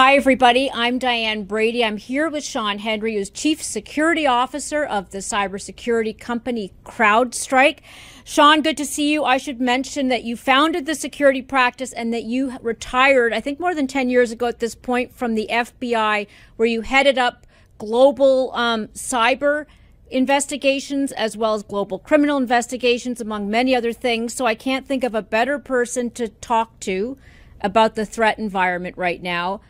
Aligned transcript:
Hi, 0.00 0.14
everybody. 0.14 0.70
I'm 0.72 1.00
Diane 1.00 1.42
Brady. 1.42 1.84
I'm 1.84 1.96
here 1.96 2.28
with 2.28 2.44
Shawn 2.44 2.78
Henry, 2.78 3.16
who's 3.16 3.30
Chief 3.30 3.60
Security 3.60 4.28
Officer 4.28 4.84
of 4.84 5.10
the 5.10 5.18
cybersecurity 5.18 6.16
company 6.16 6.72
CrowdStrike. 6.84 7.80
Shawn, 8.22 8.62
good 8.62 8.76
to 8.76 8.86
see 8.86 9.12
you. 9.12 9.24
I 9.24 9.38
should 9.38 9.60
mention 9.60 10.06
that 10.06 10.22
you 10.22 10.36
founded 10.36 10.86
the 10.86 10.94
security 10.94 11.42
practice 11.42 11.92
and 11.92 12.14
that 12.14 12.22
you 12.22 12.56
retired, 12.62 13.32
I 13.32 13.40
think 13.40 13.58
more 13.58 13.74
than 13.74 13.88
10 13.88 14.08
years 14.08 14.30
ago 14.30 14.46
at 14.46 14.60
this 14.60 14.76
point, 14.76 15.16
from 15.16 15.34
the 15.34 15.48
FBI, 15.50 16.28
where 16.54 16.68
you 16.68 16.82
headed 16.82 17.18
up 17.18 17.44
global 17.78 18.52
um, 18.54 18.86
cyber 18.94 19.66
investigations 20.12 21.10
as 21.10 21.36
well 21.36 21.54
as 21.54 21.64
global 21.64 21.98
criminal 21.98 22.36
investigations, 22.36 23.20
among 23.20 23.50
many 23.50 23.74
other 23.74 23.92
things. 23.92 24.32
So 24.32 24.46
I 24.46 24.54
can't 24.54 24.86
think 24.86 25.02
of 25.02 25.16
a 25.16 25.22
better 25.22 25.58
person 25.58 26.08
to 26.12 26.28
talk 26.28 26.78
to 26.82 27.18
about 27.60 27.96
the 27.96 28.06
threat 28.06 28.38
environment 28.38 28.96
right 28.96 29.20
now. 29.20 29.60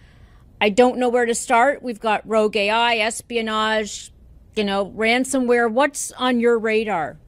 I 0.60 0.70
don't 0.70 0.98
know 0.98 1.08
where 1.08 1.26
to 1.26 1.34
start. 1.34 1.82
We've 1.82 2.00
got 2.00 2.26
rogue 2.28 2.56
AI, 2.56 2.96
espionage, 2.96 4.12
you 4.56 4.64
know, 4.64 4.90
ransomware. 4.90 5.70
What's 5.70 6.10
on 6.12 6.40
your 6.40 6.58
radar? 6.58 7.18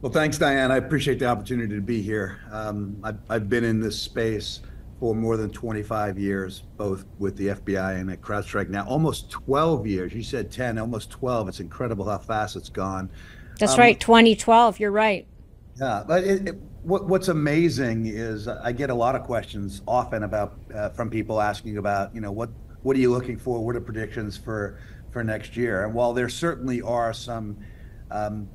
Well, 0.00 0.12
thanks, 0.12 0.38
Diane. 0.38 0.70
I 0.70 0.76
appreciate 0.76 1.18
the 1.18 1.26
opportunity 1.26 1.74
to 1.74 1.80
be 1.80 2.02
here. 2.02 2.38
Um, 2.52 2.98
I've, 3.02 3.18
I've, 3.28 3.48
been 3.48 3.64
in 3.64 3.80
this 3.80 4.00
space 4.00 4.60
for 5.00 5.14
more 5.14 5.36
than 5.36 5.50
25 5.50 6.18
years, 6.18 6.62
both 6.76 7.04
with 7.18 7.36
the 7.36 7.48
FBI 7.48 7.98
and 7.98 8.10
at 8.10 8.20
CrowdStrike 8.20 8.68
now, 8.68 8.86
almost 8.86 9.30
12 9.30 9.86
years. 9.86 10.12
You 10.12 10.22
said 10.22 10.52
10, 10.52 10.78
almost 10.78 11.10
12. 11.10 11.48
It's 11.48 11.60
incredible 11.60 12.04
how 12.04 12.18
fast 12.18 12.54
it's 12.54 12.68
gone. 12.68 13.10
That's 13.58 13.72
um, 13.72 13.80
right, 13.80 13.98
2012. 13.98 14.78
You're 14.78 14.92
right. 14.92 15.26
Yeah, 15.80 16.04
but 16.06 16.24
it, 16.24 16.48
it, 16.48 16.60
what, 16.88 17.06
what's 17.06 17.28
amazing 17.28 18.06
is 18.06 18.48
I 18.48 18.72
get 18.72 18.88
a 18.88 18.94
lot 18.94 19.14
of 19.14 19.22
questions 19.22 19.82
often 19.86 20.22
about 20.22 20.58
uh, 20.74 20.88
from 20.88 21.10
people 21.10 21.40
asking 21.40 21.76
about, 21.76 22.14
you 22.14 22.20
know, 22.22 22.32
what 22.32 22.48
what 22.82 22.96
are 22.96 23.00
you 23.00 23.10
looking 23.10 23.36
for? 23.36 23.62
What 23.62 23.76
are 23.76 23.80
predictions 23.80 24.38
for 24.38 24.78
for 25.10 25.22
next 25.22 25.56
year? 25.56 25.84
And 25.84 25.92
while 25.92 26.14
there 26.14 26.30
certainly 26.30 26.80
are 26.80 27.12
some 27.12 27.58
um, 28.10 28.48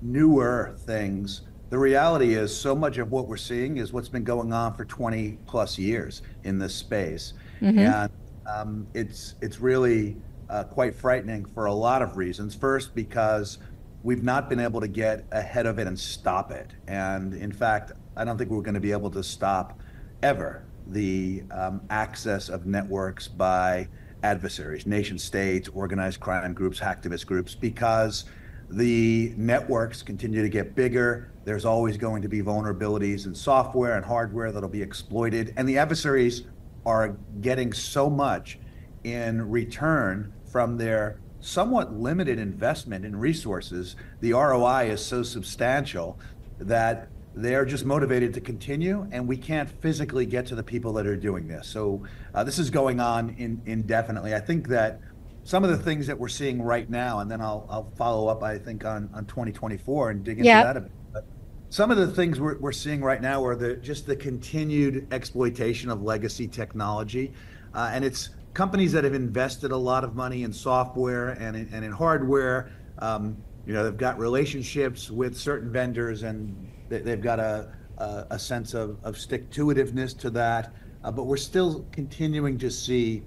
newer 0.00 0.74
things, 0.86 1.42
the 1.68 1.78
reality 1.78 2.34
is 2.34 2.56
so 2.56 2.74
much 2.74 2.96
of 2.96 3.10
what 3.10 3.28
we're 3.28 3.36
seeing 3.36 3.76
is 3.76 3.92
what's 3.92 4.08
been 4.08 4.24
going 4.24 4.54
on 4.54 4.74
for 4.74 4.86
20 4.86 5.38
plus 5.46 5.78
years 5.78 6.22
in 6.44 6.58
this 6.58 6.74
space, 6.74 7.34
mm-hmm. 7.60 7.78
and 7.78 8.12
um, 8.46 8.86
it's 8.94 9.34
it's 9.42 9.60
really 9.60 10.16
uh, 10.48 10.64
quite 10.64 10.94
frightening 10.94 11.44
for 11.44 11.66
a 11.66 11.74
lot 11.74 12.00
of 12.00 12.16
reasons. 12.16 12.54
First, 12.54 12.94
because 12.94 13.58
we've 14.06 14.22
not 14.22 14.48
been 14.48 14.60
able 14.60 14.80
to 14.80 14.86
get 14.86 15.26
ahead 15.32 15.66
of 15.66 15.80
it 15.80 15.88
and 15.88 15.98
stop 15.98 16.52
it. 16.52 16.70
And 16.86 17.34
in 17.34 17.50
fact, 17.50 17.90
I 18.16 18.24
don't 18.24 18.38
think 18.38 18.50
we're 18.50 18.62
going 18.62 18.74
to 18.74 18.80
be 18.80 18.92
able 18.92 19.10
to 19.10 19.22
stop 19.22 19.80
ever 20.22 20.64
the 20.86 21.42
um, 21.50 21.80
access 21.90 22.48
of 22.48 22.66
networks 22.66 23.26
by 23.26 23.88
adversaries, 24.22 24.86
nation 24.86 25.18
states, 25.18 25.68
organized 25.74 26.20
crime 26.20 26.54
groups, 26.54 26.78
hacktivist 26.78 27.26
groups, 27.26 27.56
because 27.56 28.26
the 28.70 29.34
networks 29.36 30.04
continue 30.04 30.40
to 30.40 30.48
get 30.48 30.76
bigger. 30.76 31.32
There's 31.44 31.64
always 31.64 31.96
going 31.96 32.22
to 32.22 32.28
be 32.28 32.42
vulnerabilities 32.42 33.26
in 33.26 33.34
software 33.34 33.96
and 33.96 34.04
hardware 34.04 34.52
that'll 34.52 34.68
be 34.68 34.82
exploited. 34.82 35.52
And 35.56 35.68
the 35.68 35.78
adversaries 35.78 36.44
are 36.84 37.16
getting 37.40 37.72
so 37.72 38.08
much 38.08 38.60
in 39.02 39.50
return 39.50 40.32
from 40.44 40.76
their 40.76 41.18
somewhat 41.46 41.94
limited 41.94 42.40
investment 42.40 43.04
in 43.04 43.14
resources, 43.14 43.94
the 44.20 44.32
ROI 44.32 44.90
is 44.90 45.04
so 45.04 45.22
substantial 45.22 46.18
that 46.58 47.08
they're 47.36 47.64
just 47.64 47.84
motivated 47.84 48.34
to 48.34 48.40
continue, 48.40 49.06
and 49.12 49.28
we 49.28 49.36
can't 49.36 49.68
physically 49.80 50.26
get 50.26 50.46
to 50.46 50.56
the 50.56 50.62
people 50.62 50.92
that 50.94 51.06
are 51.06 51.16
doing 51.16 51.46
this. 51.46 51.68
So 51.68 52.02
uh, 52.34 52.42
this 52.42 52.58
is 52.58 52.70
going 52.70 52.98
on 52.98 53.36
in, 53.38 53.62
indefinitely. 53.64 54.34
I 54.34 54.40
think 54.40 54.66
that 54.68 55.00
some 55.44 55.62
of 55.62 55.70
the 55.70 55.76
things 55.76 56.08
that 56.08 56.18
we're 56.18 56.28
seeing 56.28 56.60
right 56.60 56.90
now, 56.90 57.20
and 57.20 57.30
then 57.30 57.40
I'll, 57.40 57.64
I'll 57.70 57.92
follow 57.96 58.26
up, 58.26 58.42
I 58.42 58.58
think, 58.58 58.84
on, 58.84 59.08
on 59.14 59.26
2024 59.26 60.10
and 60.10 60.24
dig 60.24 60.38
into 60.38 60.48
yep. 60.48 60.64
that 60.64 60.76
a 60.76 60.80
bit. 60.80 60.92
But 61.12 61.26
some 61.68 61.92
of 61.92 61.98
the 61.98 62.08
things 62.08 62.40
we're, 62.40 62.58
we're 62.58 62.72
seeing 62.72 63.02
right 63.02 63.22
now 63.22 63.44
are 63.44 63.54
the 63.54 63.76
just 63.76 64.06
the 64.06 64.16
continued 64.16 65.06
exploitation 65.12 65.90
of 65.90 66.02
legacy 66.02 66.48
technology, 66.48 67.32
uh, 67.72 67.90
and 67.92 68.04
it's 68.04 68.30
companies 68.56 68.90
that 68.90 69.04
have 69.04 69.12
invested 69.12 69.70
a 69.70 69.76
lot 69.76 70.02
of 70.02 70.14
money 70.14 70.42
in 70.42 70.50
software 70.50 71.28
and 71.28 71.54
in, 71.54 71.68
and 71.74 71.84
in 71.84 71.92
hardware, 71.92 72.70
um, 73.00 73.36
you 73.66 73.74
know, 73.74 73.84
they've 73.84 73.98
got 73.98 74.18
relationships 74.18 75.10
with 75.10 75.36
certain 75.36 75.70
vendors 75.70 76.22
and 76.22 76.56
they've 76.88 77.20
got 77.20 77.38
a, 77.38 77.70
a, 77.98 78.26
a 78.30 78.38
sense 78.38 78.72
of, 78.72 78.96
of 79.04 79.18
stick-to-itiveness 79.18 80.18
to 80.18 80.30
that. 80.30 80.72
Uh, 81.04 81.10
but 81.10 81.24
we're 81.24 81.36
still 81.36 81.84
continuing 81.92 82.56
to 82.56 82.70
see 82.70 83.22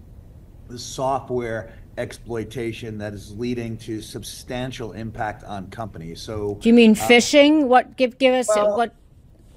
the 0.67 0.79
software 0.79 1.77
exploitation 1.99 2.97
that 2.97 3.13
is 3.13 3.31
leading 3.37 3.77
to 3.77 4.01
substantial 4.01 4.93
impact 4.93 5.43
on 5.43 5.69
companies. 5.69 6.19
So, 6.19 6.55
do 6.59 6.69
you 6.69 6.73
mean 6.73 6.93
uh, 6.93 7.07
phishing? 7.07 7.67
What 7.67 7.97
give 7.97 8.17
give 8.17 8.33
us 8.33 8.47
well, 8.47 8.75
what? 8.77 8.95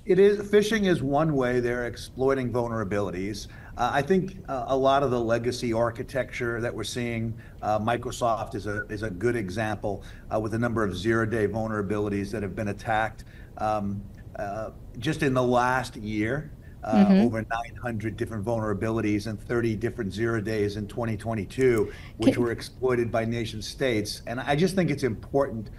It 0.05 0.19
is 0.19 0.51
phishing 0.51 0.87
is 0.87 1.03
one 1.03 1.35
way 1.35 1.61
they're 1.61 1.87
exploiting 1.87 2.53
vulnerabilities. 2.53 3.47
Uh, 3.77 3.91
I 3.93 4.03
think 4.03 4.37
uh, 4.49 4.65
a 4.69 4.77
lot 4.77 5.03
of 5.03 5.11
the 5.11 5.21
legacy 5.21 5.73
architecture 5.73 6.61
that 6.61 6.75
we're 6.75 6.85
seeing, 6.85 7.35
uh, 7.63 7.79
Microsoft 7.79 8.55
is 8.55 8.67
a 8.67 8.87
is 8.89 9.03
a 9.03 9.11
good 9.11 9.35
example 9.37 10.05
uh, 10.33 10.39
with 10.39 10.55
a 10.55 10.59
number 10.59 10.85
of 10.85 10.97
zero-day 10.97 11.49
vulnerabilities 11.49 12.31
that 12.33 12.43
have 12.43 12.55
been 12.55 12.69
attacked. 12.69 13.25
Um, 13.59 14.03
uh, 14.37 14.71
just 14.99 15.23
in 15.23 15.33
the 15.35 15.43
last 15.43 15.97
year, 15.97 16.51
uh, 16.85 16.97
mm-hmm. 16.97 17.21
over 17.21 17.47
900 17.49 18.17
different 18.17 18.45
vulnerabilities 18.45 19.27
and 19.27 19.41
30 19.41 19.77
different 19.77 20.13
zero 20.13 20.41
days 20.41 20.77
in 20.77 20.87
2022, 20.87 21.93
which 22.17 22.35
Can... 22.35 22.43
were 22.43 22.51
exploited 22.51 23.11
by 23.11 23.25
nation 23.25 23.63
states. 23.63 24.23
And 24.27 24.41
I 24.41 24.57
just 24.57 24.75
think 24.75 24.91
it's 24.91 25.05
important 25.05 25.71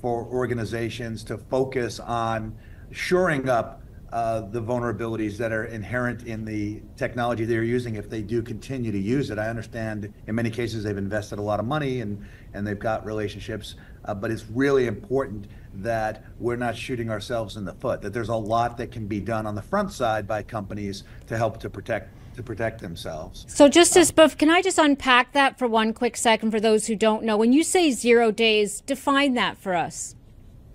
for 0.00 0.24
organizations 0.24 1.24
to 1.24 1.38
focus 1.38 2.00
on 2.00 2.56
shoring 2.92 3.48
up 3.48 3.81
uh, 4.12 4.42
the 4.42 4.60
vulnerabilities 4.60 5.38
that 5.38 5.52
are 5.52 5.64
inherent 5.64 6.24
in 6.24 6.44
the 6.44 6.82
technology 6.96 7.46
they're 7.46 7.62
using 7.64 7.96
if 7.96 8.10
they 8.10 8.20
do 8.20 8.42
continue 8.42 8.92
to 8.92 8.98
use 8.98 9.30
it. 9.30 9.38
I 9.38 9.48
understand 9.48 10.12
in 10.26 10.34
many 10.34 10.50
cases 10.50 10.84
they've 10.84 10.98
invested 10.98 11.38
a 11.38 11.42
lot 11.42 11.58
of 11.60 11.66
money 11.66 12.02
and, 12.02 12.22
and 12.52 12.66
they've 12.66 12.78
got 12.78 13.06
relationships, 13.06 13.76
uh, 14.04 14.14
but 14.14 14.30
it's 14.30 14.44
really 14.50 14.86
important 14.86 15.46
that 15.76 16.24
we're 16.38 16.56
not 16.56 16.76
shooting 16.76 17.08
ourselves 17.08 17.56
in 17.56 17.64
the 17.64 17.72
foot, 17.72 18.02
that 18.02 18.12
there's 18.12 18.28
a 18.28 18.34
lot 18.34 18.76
that 18.76 18.92
can 18.92 19.06
be 19.06 19.18
done 19.18 19.46
on 19.46 19.54
the 19.54 19.62
front 19.62 19.90
side 19.90 20.28
by 20.28 20.42
companies 20.42 21.04
to 21.26 21.36
help 21.38 21.58
to 21.60 21.70
protect 21.70 22.10
to 22.36 22.42
protect 22.42 22.80
themselves. 22.80 23.44
So 23.48 23.68
just 23.68 23.94
as 23.94 24.10
um, 24.16 24.30
can 24.30 24.50
I 24.50 24.62
just 24.62 24.78
unpack 24.78 25.32
that 25.32 25.58
for 25.58 25.68
one 25.68 25.92
quick 25.92 26.16
second 26.16 26.50
for 26.50 26.60
those 26.60 26.86
who 26.86 26.96
don't 26.96 27.24
know? 27.24 27.36
When 27.36 27.52
you 27.52 27.62
say 27.62 27.90
zero 27.90 28.30
days, 28.30 28.80
define 28.80 29.34
that 29.34 29.58
for 29.58 29.74
us. 29.74 30.14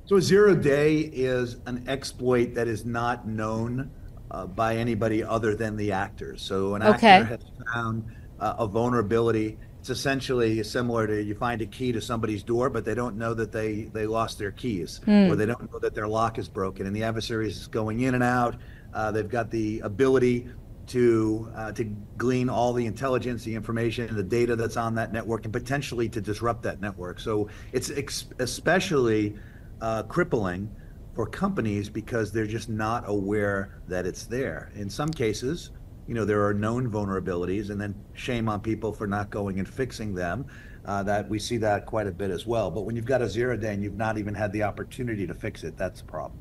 So 0.08 0.16
a 0.16 0.22
zero 0.22 0.56
day 0.56 1.00
is 1.00 1.58
an 1.66 1.84
exploit 1.90 2.54
that 2.54 2.70
is 2.70 2.86
not 2.86 3.28
known 3.28 3.92
uh, 4.32 4.48
by 4.48 4.78
anybody 4.78 5.22
other 5.22 5.54
than 5.54 5.76
the 5.76 5.92
actors. 5.92 6.42
So 6.42 6.76
an 6.76 6.84
okay. 6.84 7.08
actor 7.08 7.26
has 7.26 7.40
found 7.74 8.06
uh, 8.40 8.56
a 8.58 8.68
vulnerability. 8.68 9.58
It's 9.82 9.90
essentially 9.90 10.64
similar 10.64 11.08
to 11.08 11.22
you 11.22 11.36
find 11.36 11.62
a 11.62 11.66
key 11.66 11.92
to 11.92 12.00
somebody's 12.00 12.42
door, 12.42 12.70
but 12.70 12.86
they 12.86 12.96
don't 12.96 13.18
know 13.18 13.34
that 13.34 13.52
they 13.52 13.84
they 13.94 14.08
lost 14.08 14.40
their 14.40 14.52
keys 14.52 15.02
mm. 15.06 15.30
or 15.30 15.36
they 15.36 15.46
don't 15.46 15.72
know 15.72 15.80
that 15.80 15.94
their 15.94 16.08
lock 16.08 16.38
is 16.38 16.48
broken. 16.48 16.88
And 16.88 16.96
the 16.96 17.04
adversary 17.04 17.50
is 17.50 17.68
going 17.68 18.00
in 18.00 18.16
and 18.16 18.24
out. 18.24 18.56
Uh, 18.94 19.12
they've 19.12 19.28
got 19.30 19.52
the 19.52 19.82
ability 19.82 20.48
to 20.88 21.52
uh, 21.54 21.74
to 21.74 21.84
glean 22.18 22.48
all 22.48 22.72
the 22.72 22.86
intelligence, 22.86 23.44
the 23.44 23.56
information, 23.56 24.16
the 24.16 24.24
data 24.24 24.56
that's 24.56 24.78
on 24.78 24.96
that 24.96 25.12
network, 25.12 25.44
and 25.44 25.52
potentially 25.52 26.08
to 26.08 26.22
disrupt 26.22 26.64
that 26.64 26.80
network. 26.80 27.20
So 27.20 27.50
it's 27.74 27.92
ex- 27.92 28.28
especially 28.40 29.36
uh, 29.82 30.04
crippling 30.04 30.70
for 31.16 31.26
companies 31.26 31.90
because 31.90 32.32
they're 32.32 32.46
just 32.46 32.70
not 32.70 33.04
aware 33.08 33.82
that 33.88 34.06
it's 34.06 34.26
there. 34.26 34.72
In 34.76 34.90
some 34.90 35.10
cases, 35.10 35.72
you 36.08 36.14
know, 36.14 36.26
there 36.26 36.46
are 36.46 36.54
known 36.54 36.90
vulnerabilities, 36.90 37.70
and 37.70 37.80
then 37.82 37.96
shame 38.14 38.48
on 38.48 38.62
people 38.62 38.94
for 38.94 39.08
not 39.08 39.30
going 39.30 39.60
and 39.60 39.68
fixing 39.68 40.14
them. 40.14 40.46
Uh, 40.86 41.04
that 41.04 41.28
we 41.28 41.38
see 41.38 41.58
that 41.58 41.86
quite 41.86 42.08
a 42.08 42.12
bit 42.12 42.32
as 42.32 42.48
well. 42.48 42.72
But 42.72 42.84
when 42.84 42.96
you've 42.96 43.06
got 43.06 43.22
a 43.22 43.28
zero 43.28 43.58
day 43.58 43.74
and 43.74 43.84
you've 43.84 43.98
not 43.98 44.18
even 44.18 44.34
had 44.34 44.54
the 44.54 44.64
opportunity 44.64 45.28
to 45.28 45.34
fix 45.34 45.66
it, 45.66 45.76
that's 45.76 46.00
a 46.00 46.06
problem. 46.06 46.40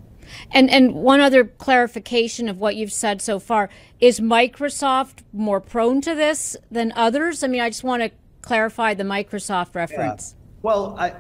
And 0.53 0.71
and 0.71 0.95
one 0.95 1.21
other 1.21 1.45
clarification 1.45 2.49
of 2.49 2.59
what 2.59 2.77
you've 2.77 2.93
said 2.93 3.21
so 3.21 3.39
far 3.39 3.69
is 3.99 4.21
Microsoft 4.21 5.23
more 5.33 5.61
prone 5.61 6.01
to 6.03 6.15
this 6.15 6.57
than 6.71 6.93
others? 6.95 7.43
I 7.43 7.49
mean, 7.49 7.61
I 7.61 7.71
just 7.71 7.85
want 7.85 8.03
to 8.03 8.11
clarify 8.41 8.95
the 8.95 9.05
Microsoft 9.05 9.75
reference. 9.75 10.35
Yeah. 10.37 10.45
Well, 10.63 10.97
I 10.99 11.13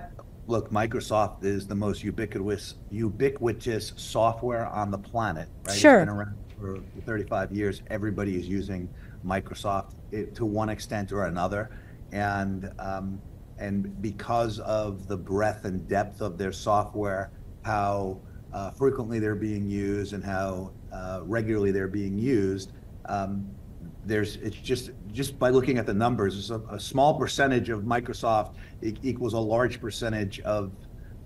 look, 0.46 0.70
Microsoft 0.70 1.44
is 1.44 1.66
the 1.66 1.74
most 1.74 2.02
ubiquitous 2.02 2.74
ubiquitous 2.90 3.92
software 3.96 4.66
on 4.66 4.90
the 4.90 4.98
planet. 4.98 5.48
Right? 5.66 5.76
Sure. 5.76 6.00
It's 6.00 6.10
been 6.10 6.16
around 6.16 6.36
for 6.58 6.80
35 7.04 7.52
years. 7.52 7.82
Everybody 7.88 8.36
is 8.36 8.48
using 8.48 8.88
Microsoft 9.24 9.94
it, 10.10 10.34
to 10.36 10.44
one 10.44 10.68
extent 10.68 11.12
or 11.12 11.24
another, 11.24 11.70
and 12.12 12.70
um, 12.78 13.20
and 13.58 14.00
because 14.02 14.58
of 14.60 15.08
the 15.08 15.16
breadth 15.16 15.64
and 15.64 15.88
depth 15.88 16.20
of 16.20 16.38
their 16.38 16.52
software, 16.52 17.30
how 17.62 18.20
uh, 18.52 18.70
frequently 18.70 19.18
they're 19.18 19.34
being 19.34 19.68
used 19.68 20.12
and 20.12 20.22
how 20.22 20.72
uh, 20.92 21.20
regularly 21.24 21.72
they're 21.72 21.88
being 21.88 22.18
used. 22.18 22.72
Um, 23.06 23.50
there's 24.04 24.36
it's 24.36 24.56
just 24.56 24.90
just 25.12 25.38
by 25.38 25.50
looking 25.50 25.78
at 25.78 25.86
the 25.86 25.94
numbers, 25.94 26.50
a, 26.50 26.60
a, 26.70 26.80
small 26.80 27.18
percentage 27.18 27.68
of 27.70 27.82
Microsoft 27.82 28.54
equals 28.82 29.34
a 29.34 29.38
large 29.38 29.80
percentage 29.80 30.40
of 30.40 30.72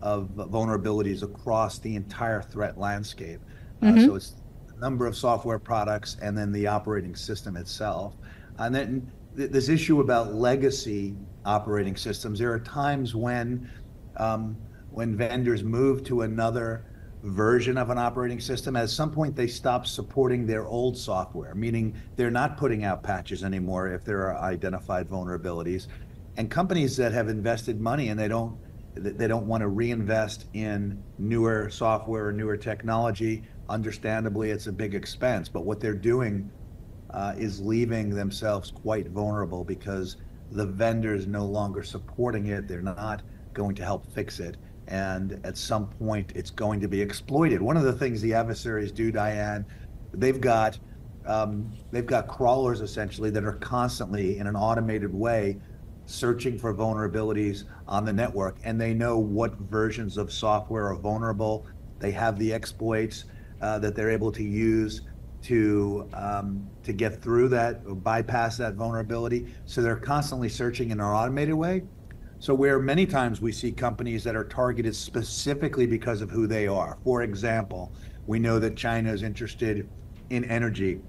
of 0.02 0.28
vulnerabilities 0.34 1.22
across 1.22 1.78
the 1.78 1.94
entire 1.94 2.42
threat 2.42 2.78
landscape. 2.78 3.40
Uh, 3.82 3.86
mm-hmm. 3.86 3.98
Uh, 3.98 4.06
so 4.06 4.14
it's 4.14 4.34
the 4.66 4.80
number 4.80 5.06
of 5.06 5.16
software 5.16 5.58
products 5.58 6.16
and 6.22 6.36
then 6.36 6.52
the 6.52 6.66
operating 6.66 7.14
system 7.14 7.56
itself. 7.56 8.14
And 8.58 8.74
then 8.74 9.10
th- 9.36 9.50
this 9.50 9.68
issue 9.68 10.00
about 10.00 10.34
legacy 10.34 11.14
operating 11.44 11.96
systems, 11.96 12.38
there 12.38 12.52
are 12.52 12.60
times 12.60 13.14
when 13.14 13.70
um, 14.16 14.56
when 14.90 15.16
vendors 15.16 15.62
move 15.62 16.02
to 16.04 16.22
another 16.22 16.84
version 17.22 17.76
of 17.76 17.90
an 17.90 17.98
operating 17.98 18.40
system, 18.40 18.76
at 18.76 18.90
some 18.90 19.10
point 19.10 19.36
they 19.36 19.46
stop 19.46 19.86
supporting 19.86 20.46
their 20.46 20.66
old 20.66 20.96
software, 20.96 21.54
meaning 21.54 21.94
they're 22.16 22.30
not 22.30 22.56
putting 22.56 22.84
out 22.84 23.02
patches 23.02 23.44
anymore 23.44 23.88
if 23.88 24.04
there 24.04 24.20
are 24.20 24.38
identified 24.38 25.08
vulnerabilities. 25.08 25.86
And 26.36 26.50
companies 26.50 26.96
that 26.96 27.12
have 27.12 27.28
invested 27.28 27.80
money 27.80 28.08
and 28.08 28.18
they 28.18 28.28
don't 28.28 28.58
they 28.94 29.28
don't 29.28 29.46
want 29.46 29.60
to 29.60 29.68
reinvest 29.68 30.46
in 30.52 31.00
newer 31.16 31.70
software 31.70 32.26
or 32.26 32.32
newer 32.32 32.56
technology. 32.56 33.44
Understandably, 33.68 34.50
it's 34.50 34.66
a 34.66 34.72
big 34.72 34.96
expense, 34.96 35.48
but 35.48 35.64
what 35.64 35.78
they're 35.78 35.94
doing 35.94 36.50
uh, 37.10 37.34
is 37.38 37.60
leaving 37.60 38.10
themselves 38.10 38.72
quite 38.72 39.08
vulnerable 39.08 39.64
because 39.64 40.16
the 40.50 40.66
vendors 40.66 41.28
no 41.28 41.44
longer 41.44 41.84
supporting 41.84 42.46
it. 42.46 42.66
They're 42.66 42.82
not 42.82 43.22
going 43.52 43.76
to 43.76 43.84
help 43.84 44.12
fix 44.12 44.40
it 44.40 44.56
and 44.90 45.40
at 45.44 45.56
some 45.56 45.86
point 45.86 46.32
it's 46.34 46.50
going 46.50 46.80
to 46.80 46.88
be 46.88 47.00
exploited. 47.00 47.62
One 47.62 47.76
of 47.76 47.84
the 47.84 47.92
things 47.92 48.20
the 48.20 48.34
adversaries 48.34 48.92
do, 48.92 49.10
Diane, 49.10 49.64
they've 50.12 50.40
got 50.40 50.78
um, 51.26 51.72
they've 51.92 52.06
got 52.06 52.28
crawlers 52.28 52.80
essentially 52.80 53.30
that 53.30 53.44
are 53.44 53.54
constantly 53.54 54.38
in 54.38 54.46
an 54.46 54.56
automated 54.56 55.14
way 55.14 55.58
searching 56.06 56.58
for 56.58 56.74
vulnerabilities 56.74 57.64
on 57.86 58.04
the 58.04 58.12
network, 58.12 58.56
and 58.64 58.80
they 58.80 58.92
know 58.92 59.18
what 59.18 59.54
versions 59.58 60.16
of 60.16 60.32
software 60.32 60.88
are 60.88 60.96
vulnerable. 60.96 61.66
They 62.00 62.10
have 62.10 62.38
the 62.38 62.52
exploits 62.52 63.26
uh, 63.60 63.78
that 63.78 63.94
they're 63.94 64.10
able 64.10 64.32
to 64.32 64.42
use 64.42 65.02
to 65.42 66.08
um, 66.12 66.68
to 66.82 66.92
get 66.92 67.22
through 67.22 67.48
that, 67.50 67.82
or 67.86 67.94
bypass 67.94 68.56
that 68.56 68.74
vulnerability. 68.74 69.54
So 69.66 69.82
they're 69.82 69.96
constantly 69.96 70.48
searching 70.48 70.90
in 70.90 71.00
an 71.00 71.06
automated 71.06 71.54
way. 71.54 71.82
So 72.40 72.54
where 72.54 72.78
many 72.78 73.04
times 73.04 73.42
we 73.42 73.52
see 73.52 73.70
companies 73.70 74.24
that 74.24 74.34
are 74.34 74.44
targeted 74.44 74.96
specifically 74.96 75.86
because 75.86 76.22
of 76.22 76.30
who 76.30 76.46
they 76.46 76.66
are. 76.66 76.96
For 77.04 77.22
example, 77.22 77.92
we 78.26 78.38
know 78.38 78.58
that 78.58 78.76
China 78.76 79.12
is 79.12 79.22
interested 79.22 79.86
in 80.30 80.44
energy 80.44 81.02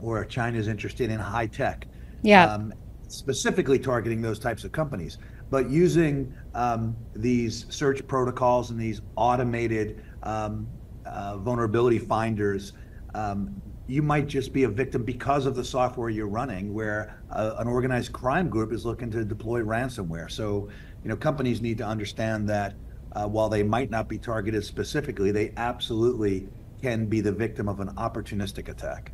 or 0.00 0.24
China 0.24 0.58
is 0.58 0.66
interested 0.66 1.08
in 1.08 1.20
high 1.20 1.46
tech. 1.46 1.86
Yeah. 2.22 2.46
Um, 2.46 2.74
specifically 3.06 3.78
targeting 3.78 4.20
those 4.20 4.40
types 4.40 4.64
of 4.64 4.72
companies. 4.72 5.18
But 5.50 5.70
using 5.70 6.34
um, 6.54 6.96
these 7.14 7.66
search 7.68 8.04
protocols 8.08 8.70
and 8.70 8.80
these 8.80 9.02
automated 9.14 10.02
um, 10.24 10.66
uh, 11.06 11.36
vulnerability 11.36 11.98
finders 11.98 12.72
um, 13.14 13.62
you 13.92 14.00
might 14.00 14.26
just 14.26 14.54
be 14.54 14.62
a 14.62 14.68
victim 14.68 15.04
because 15.04 15.44
of 15.44 15.54
the 15.54 15.62
software 15.62 16.08
you're 16.08 16.26
running, 16.26 16.72
where 16.72 17.20
uh, 17.30 17.56
an 17.58 17.68
organized 17.68 18.10
crime 18.10 18.48
group 18.48 18.72
is 18.72 18.86
looking 18.86 19.10
to 19.10 19.22
deploy 19.22 19.60
ransomware. 19.60 20.30
So, 20.30 20.70
you 21.02 21.10
know, 21.10 21.16
companies 21.16 21.60
need 21.60 21.76
to 21.76 21.84
understand 21.84 22.48
that 22.48 22.74
uh, 23.12 23.28
while 23.28 23.50
they 23.50 23.62
might 23.62 23.90
not 23.90 24.08
be 24.08 24.16
targeted 24.16 24.64
specifically, 24.64 25.30
they 25.30 25.52
absolutely 25.58 26.48
can 26.80 27.04
be 27.04 27.20
the 27.20 27.32
victim 27.32 27.68
of 27.68 27.80
an 27.80 27.88
opportunistic 27.96 28.68
attack. 28.70 29.12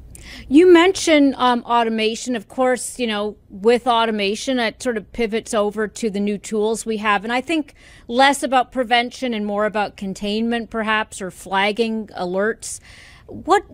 You 0.48 0.72
mentioned 0.72 1.34
um, 1.38 1.64
automation. 1.64 2.36
Of 2.36 2.46
course, 2.46 3.00
you 3.00 3.08
know, 3.08 3.36
with 3.50 3.88
automation, 3.88 4.60
it 4.60 4.80
sort 4.80 4.96
of 4.96 5.10
pivots 5.12 5.54
over 5.54 5.88
to 5.88 6.08
the 6.08 6.20
new 6.20 6.38
tools 6.38 6.86
we 6.86 6.98
have. 6.98 7.25
And 7.25 7.32
I 7.32 7.40
think 7.40 7.75
less 8.06 8.44
about 8.44 8.70
prevention 8.70 9.34
and 9.34 9.44
more 9.44 9.66
about 9.66 9.96
containment, 9.96 10.70
perhaps, 10.70 11.20
or 11.20 11.32
flagging 11.32 12.06
alerts. 12.16 12.78
What 13.26 13.64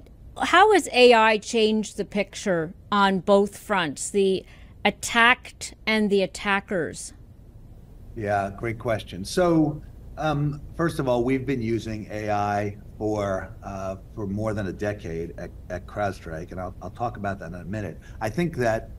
how 0.43 0.73
has 0.73 0.89
AI 0.93 1.39
changed 1.39 1.97
the 1.97 2.05
picture 2.05 2.75
on 2.91 3.21
both 3.21 3.57
fronts, 3.59 4.11
the 4.11 4.45
attacked 4.85 5.75
and 5.87 6.11
the 6.11 6.23
attackers? 6.23 7.13
Yeah, 8.17 8.51
great 8.57 8.79
question. 8.79 9.25
So, 9.25 9.83
um, 10.17 10.61
first 10.77 10.99
of 10.99 11.09
all, 11.09 11.25
we've 11.25 11.47
been 11.47 11.63
using 11.63 12.07
AI 12.11 12.77
for 12.99 13.53
uh, 13.65 13.97
for 14.15 14.27
more 14.27 14.55
than 14.55 14.69
a 14.69 14.73
decade 14.73 15.35
at, 15.39 15.51
at 15.71 15.87
CrowdStrike, 15.87 16.53
and 16.53 16.61
I'll, 16.61 16.75
I'll 16.81 16.91
talk 16.91 17.17
about 17.17 17.41
that 17.41 17.47
in 17.47 17.55
a 17.55 17.65
minute. 17.65 17.99
I 18.21 18.31
think 18.31 18.57
that 18.57 18.91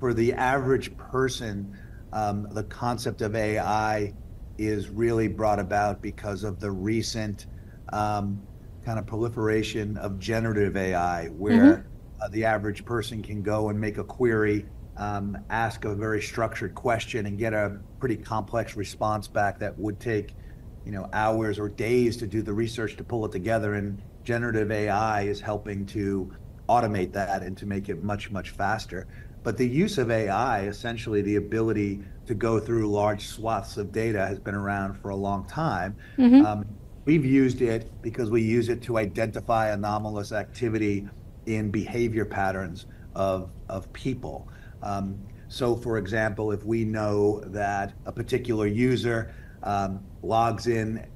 for 0.00 0.12
the 0.12 0.32
average 0.32 0.96
person, 0.96 1.76
um, 2.12 2.48
the 2.50 2.64
concept 2.64 3.22
of 3.22 3.36
AI 3.36 4.12
is 4.58 4.88
really 4.88 5.28
brought 5.28 5.60
about 5.60 6.02
because 6.02 6.42
of 6.42 6.58
the 6.60 6.70
recent 6.70 7.46
um, 7.92 8.42
kind 8.86 9.00
of 9.00 9.06
proliferation 9.06 9.96
of 9.96 10.16
generative 10.20 10.76
AI, 10.76 11.26
where 11.26 11.78
mm-hmm. 11.78 12.22
uh, 12.22 12.28
the 12.28 12.44
average 12.44 12.84
person 12.84 13.20
can 13.20 13.42
go 13.42 13.68
and 13.68 13.80
make 13.80 13.98
a 13.98 14.04
query, 14.04 14.64
um, 14.96 15.36
ask 15.50 15.84
a 15.84 15.92
very 15.92 16.22
structured 16.22 16.72
question, 16.72 17.26
and 17.26 17.36
get 17.36 17.52
a 17.52 17.80
pretty 17.98 18.16
complex 18.16 18.76
response 18.76 19.26
back 19.26 19.58
that 19.58 19.76
would 19.76 19.98
take, 19.98 20.36
you 20.84 20.92
know, 20.92 21.08
hours 21.12 21.58
or 21.58 21.68
days 21.68 22.16
to 22.16 22.28
do 22.28 22.42
the 22.42 22.52
research 22.52 22.96
to 22.96 23.02
pull 23.02 23.26
it 23.26 23.32
together. 23.32 23.74
And 23.74 24.00
generative 24.22 24.70
AI 24.70 25.22
is 25.22 25.40
helping 25.40 25.84
to 25.86 26.32
automate 26.68 27.12
that 27.12 27.42
and 27.42 27.56
to 27.58 27.66
make 27.66 27.88
it 27.88 28.04
much 28.04 28.30
much 28.30 28.50
faster. 28.50 29.08
But 29.42 29.56
the 29.56 29.66
use 29.66 29.98
of 29.98 30.12
AI, 30.12 30.66
essentially 30.66 31.22
the 31.22 31.36
ability 31.36 32.02
to 32.26 32.34
go 32.34 32.60
through 32.60 32.88
large 32.88 33.26
swaths 33.26 33.78
of 33.78 33.90
data, 33.90 34.24
has 34.24 34.38
been 34.38 34.54
around 34.54 34.94
for 34.94 35.08
a 35.08 35.16
long 35.16 35.44
time. 35.48 35.96
Mm-hmm. 36.18 36.46
Um, 36.46 36.66
We've 37.06 37.24
used 37.24 37.62
it 37.62 37.90
because 38.02 38.30
we 38.30 38.42
use 38.42 38.68
it 38.68 38.82
to 38.82 38.98
identify 38.98 39.68
anomalous 39.68 40.32
activity 40.32 41.08
in 41.46 41.70
behavior 41.70 42.24
patterns 42.24 42.86
of, 43.14 43.48
of 43.68 43.90
people. 43.92 44.48
Um, 44.82 45.16
so, 45.46 45.76
for 45.76 45.98
example, 45.98 46.50
if 46.50 46.64
we 46.64 46.84
know 46.84 47.40
that 47.46 47.92
a 48.06 48.12
particular 48.12 48.66
user 48.66 49.32
um, 49.62 50.04
logs 50.24 50.66
in 50.66 51.06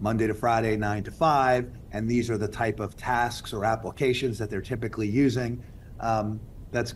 Monday 0.00 0.26
to 0.26 0.34
Friday, 0.34 0.76
nine 0.76 1.02
to 1.04 1.10
five, 1.10 1.70
and 1.92 2.06
these 2.06 2.28
are 2.28 2.36
the 2.36 2.46
type 2.46 2.78
of 2.78 2.94
tasks 2.94 3.54
or 3.54 3.64
applications 3.64 4.36
that 4.36 4.50
they're 4.50 4.60
typically 4.60 5.08
using, 5.08 5.64
um, 6.00 6.38
that's 6.72 6.94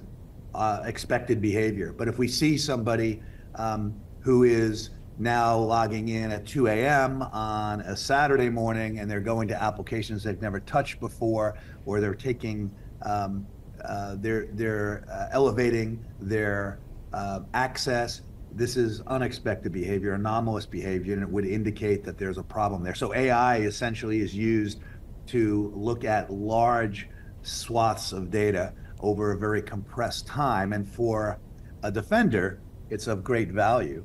uh, 0.54 0.82
expected 0.84 1.40
behavior. 1.40 1.94
But 1.96 2.06
if 2.06 2.18
we 2.18 2.28
see 2.28 2.58
somebody 2.58 3.22
um, 3.54 3.98
who 4.20 4.42
is 4.44 4.90
now 5.18 5.56
logging 5.56 6.08
in 6.08 6.30
at 6.32 6.46
2 6.46 6.68
a.m. 6.68 7.22
on 7.22 7.80
a 7.82 7.96
Saturday 7.96 8.48
morning 8.48 8.98
and 8.98 9.10
they're 9.10 9.20
going 9.20 9.48
to 9.48 9.62
applications 9.62 10.22
they've 10.22 10.40
never 10.40 10.60
touched 10.60 11.00
before, 11.00 11.58
or 11.86 12.00
they're 12.00 12.14
taking, 12.14 12.70
um, 13.02 13.46
uh, 13.84 14.16
they're, 14.18 14.46
they're 14.52 15.04
uh, 15.10 15.28
elevating 15.32 16.02
their 16.20 16.78
uh, 17.12 17.40
access. 17.54 18.22
This 18.52 18.76
is 18.76 19.00
unexpected 19.06 19.72
behavior, 19.72 20.14
anomalous 20.14 20.66
behavior, 20.66 21.14
and 21.14 21.22
it 21.22 21.28
would 21.28 21.46
indicate 21.46 22.04
that 22.04 22.18
there's 22.18 22.38
a 22.38 22.42
problem 22.42 22.82
there. 22.82 22.94
So 22.94 23.14
AI 23.14 23.58
essentially 23.60 24.20
is 24.20 24.34
used 24.34 24.80
to 25.28 25.72
look 25.74 26.04
at 26.04 26.30
large 26.32 27.08
swaths 27.42 28.12
of 28.12 28.30
data 28.30 28.72
over 29.00 29.32
a 29.32 29.38
very 29.38 29.62
compressed 29.62 30.26
time. 30.26 30.72
And 30.72 30.88
for 30.88 31.38
a 31.82 31.90
defender, 31.90 32.60
it's 32.90 33.06
of 33.06 33.24
great 33.24 33.48
value. 33.50 34.04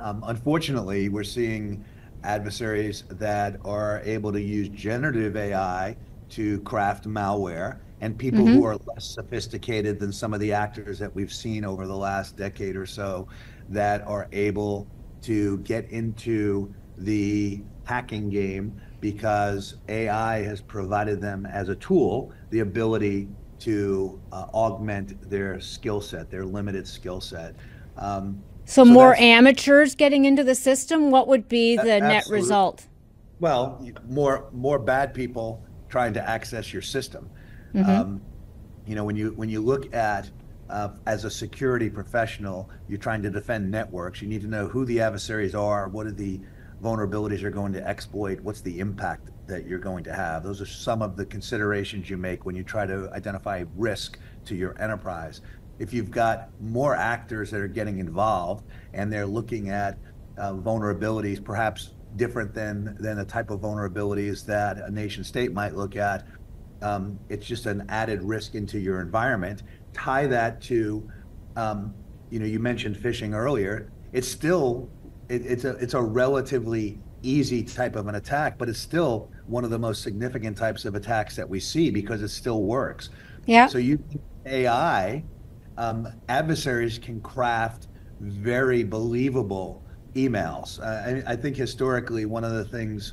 Um, 0.00 0.22
unfortunately, 0.26 1.08
we're 1.08 1.24
seeing 1.24 1.84
adversaries 2.24 3.04
that 3.10 3.56
are 3.64 4.00
able 4.04 4.32
to 4.32 4.40
use 4.40 4.68
generative 4.68 5.36
AI 5.36 5.96
to 6.30 6.60
craft 6.60 7.08
malware 7.08 7.78
and 8.00 8.16
people 8.16 8.40
mm-hmm. 8.40 8.54
who 8.54 8.64
are 8.64 8.76
less 8.86 9.04
sophisticated 9.04 9.98
than 9.98 10.12
some 10.12 10.32
of 10.32 10.40
the 10.40 10.52
actors 10.52 10.98
that 10.98 11.14
we've 11.14 11.32
seen 11.32 11.64
over 11.64 11.86
the 11.86 11.96
last 11.96 12.36
decade 12.36 12.76
or 12.76 12.86
so 12.86 13.26
that 13.68 14.06
are 14.06 14.28
able 14.32 14.86
to 15.22 15.58
get 15.58 15.88
into 15.90 16.72
the 16.98 17.60
hacking 17.84 18.28
game 18.28 18.78
because 19.00 19.76
AI 19.88 20.42
has 20.42 20.60
provided 20.60 21.20
them 21.20 21.46
as 21.46 21.68
a 21.68 21.74
tool 21.76 22.32
the 22.50 22.60
ability 22.60 23.28
to 23.60 24.20
uh, 24.32 24.46
augment 24.54 25.28
their 25.28 25.60
skill 25.60 26.00
set, 26.00 26.30
their 26.30 26.44
limited 26.44 26.86
skill 26.86 27.20
set. 27.20 27.54
Um, 27.96 28.40
so, 28.68 28.84
so 28.84 28.90
more 28.90 29.14
amateurs 29.16 29.94
getting 29.94 30.26
into 30.26 30.44
the 30.44 30.54
system. 30.54 31.10
What 31.10 31.26
would 31.26 31.48
be 31.48 31.76
the 31.76 31.92
absolutely. 31.92 32.08
net 32.08 32.26
result? 32.28 32.86
Well, 33.40 33.82
more 34.06 34.48
more 34.52 34.78
bad 34.78 35.14
people 35.14 35.64
trying 35.88 36.12
to 36.14 36.28
access 36.28 36.70
your 36.72 36.82
system. 36.82 37.30
Mm-hmm. 37.74 37.90
Um, 37.90 38.20
you 38.86 38.94
know, 38.94 39.04
when 39.04 39.16
you 39.16 39.32
when 39.36 39.48
you 39.48 39.62
look 39.62 39.94
at 39.94 40.30
uh, 40.68 40.90
as 41.06 41.24
a 41.24 41.30
security 41.30 41.88
professional, 41.88 42.68
you're 42.88 42.98
trying 42.98 43.22
to 43.22 43.30
defend 43.30 43.70
networks. 43.70 44.20
You 44.20 44.28
need 44.28 44.42
to 44.42 44.48
know 44.48 44.68
who 44.68 44.84
the 44.84 45.00
adversaries 45.00 45.54
are, 45.54 45.88
what 45.88 46.06
are 46.06 46.12
the 46.12 46.38
vulnerabilities 46.82 47.40
you're 47.40 47.50
going 47.50 47.72
to 47.72 47.86
exploit, 47.86 48.38
what's 48.40 48.60
the 48.60 48.78
impact 48.78 49.30
that 49.46 49.66
you're 49.66 49.78
going 49.78 50.04
to 50.04 50.12
have. 50.12 50.44
Those 50.44 50.60
are 50.60 50.66
some 50.66 51.02
of 51.02 51.16
the 51.16 51.24
considerations 51.24 52.08
you 52.08 52.16
make 52.16 52.44
when 52.44 52.54
you 52.54 52.62
try 52.62 52.86
to 52.86 53.10
identify 53.12 53.64
risk 53.76 54.18
to 54.44 54.54
your 54.54 54.80
enterprise. 54.80 55.40
If 55.78 55.92
you've 55.92 56.10
got 56.10 56.50
more 56.60 56.94
actors 56.96 57.50
that 57.50 57.60
are 57.60 57.68
getting 57.68 57.98
involved 57.98 58.64
and 58.94 59.12
they're 59.12 59.26
looking 59.26 59.70
at 59.70 59.98
uh, 60.36 60.52
vulnerabilities, 60.52 61.42
perhaps 61.42 61.94
different 62.16 62.54
than 62.54 62.96
than 63.00 63.18
the 63.18 63.24
type 63.24 63.50
of 63.50 63.60
vulnerabilities 63.60 64.44
that 64.46 64.78
a 64.78 64.90
nation 64.90 65.22
state 65.22 65.52
might 65.52 65.74
look 65.74 65.96
at, 65.96 66.26
um, 66.82 67.18
it's 67.28 67.46
just 67.46 67.66
an 67.66 67.84
added 67.88 68.22
risk 68.22 68.54
into 68.54 68.78
your 68.78 69.00
environment. 69.00 69.62
Tie 69.92 70.26
that 70.26 70.60
to, 70.62 71.08
um, 71.56 71.94
you 72.30 72.38
know, 72.38 72.46
you 72.46 72.58
mentioned 72.58 72.96
phishing 72.96 73.34
earlier. 73.34 73.90
It's 74.12 74.28
still 74.28 74.88
it, 75.28 75.44
it's 75.44 75.64
a 75.64 75.70
it's 75.76 75.94
a 75.94 76.02
relatively 76.02 76.98
easy 77.22 77.62
type 77.62 77.96
of 77.96 78.06
an 78.06 78.14
attack, 78.14 78.58
but 78.58 78.68
it's 78.68 78.78
still 78.78 79.30
one 79.46 79.64
of 79.64 79.70
the 79.70 79.78
most 79.78 80.02
significant 80.02 80.56
types 80.56 80.84
of 80.84 80.94
attacks 80.94 81.34
that 81.36 81.48
we 81.48 81.58
see 81.58 81.90
because 81.90 82.22
it 82.22 82.28
still 82.28 82.62
works. 82.62 83.10
Yeah. 83.46 83.66
So 83.66 83.78
you 83.78 84.02
AI 84.46 85.24
um, 85.78 86.08
adversaries 86.28 86.98
can 86.98 87.20
craft 87.20 87.86
very 88.20 88.82
believable 88.82 89.82
emails. 90.14 90.80
Uh, 90.80 91.22
I, 91.26 91.32
I, 91.32 91.36
think 91.36 91.56
historically, 91.56 92.26
one 92.26 92.42
of 92.42 92.52
the 92.52 92.64
things 92.64 93.12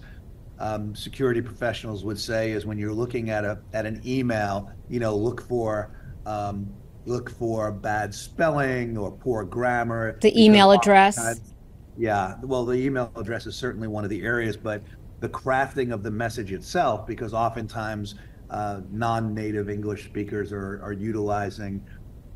um, 0.57 0.95
security 0.95 1.41
professionals 1.41 2.03
would 2.03 2.19
say 2.19 2.51
is 2.51 2.65
when 2.65 2.79
you're 2.79 2.93
looking 2.93 3.29
at 3.29 3.45
a 3.45 3.59
at 3.73 3.85
an 3.85 4.01
email, 4.03 4.71
you 4.89 4.99
know, 4.99 5.15
look 5.15 5.47
for 5.47 5.91
um, 6.25 6.67
look 7.05 7.29
for 7.29 7.71
bad 7.71 8.13
spelling 8.13 8.97
or 8.97 9.11
poor 9.11 9.43
grammar. 9.43 10.17
The 10.21 10.43
email 10.43 10.71
address. 10.71 11.39
Yeah, 11.97 12.35
well, 12.41 12.65
the 12.65 12.73
email 12.73 13.11
address 13.15 13.45
is 13.45 13.55
certainly 13.55 13.87
one 13.87 14.03
of 14.03 14.09
the 14.09 14.23
areas, 14.23 14.57
but 14.57 14.81
the 15.19 15.29
crafting 15.29 15.93
of 15.93 16.03
the 16.03 16.11
message 16.11 16.51
itself, 16.51 17.07
because 17.07 17.33
oftentimes 17.33 18.15
uh, 18.49 18.81
non-native 18.91 19.69
English 19.69 20.05
speakers 20.05 20.51
are, 20.51 20.81
are 20.83 20.91
utilizing 20.91 21.81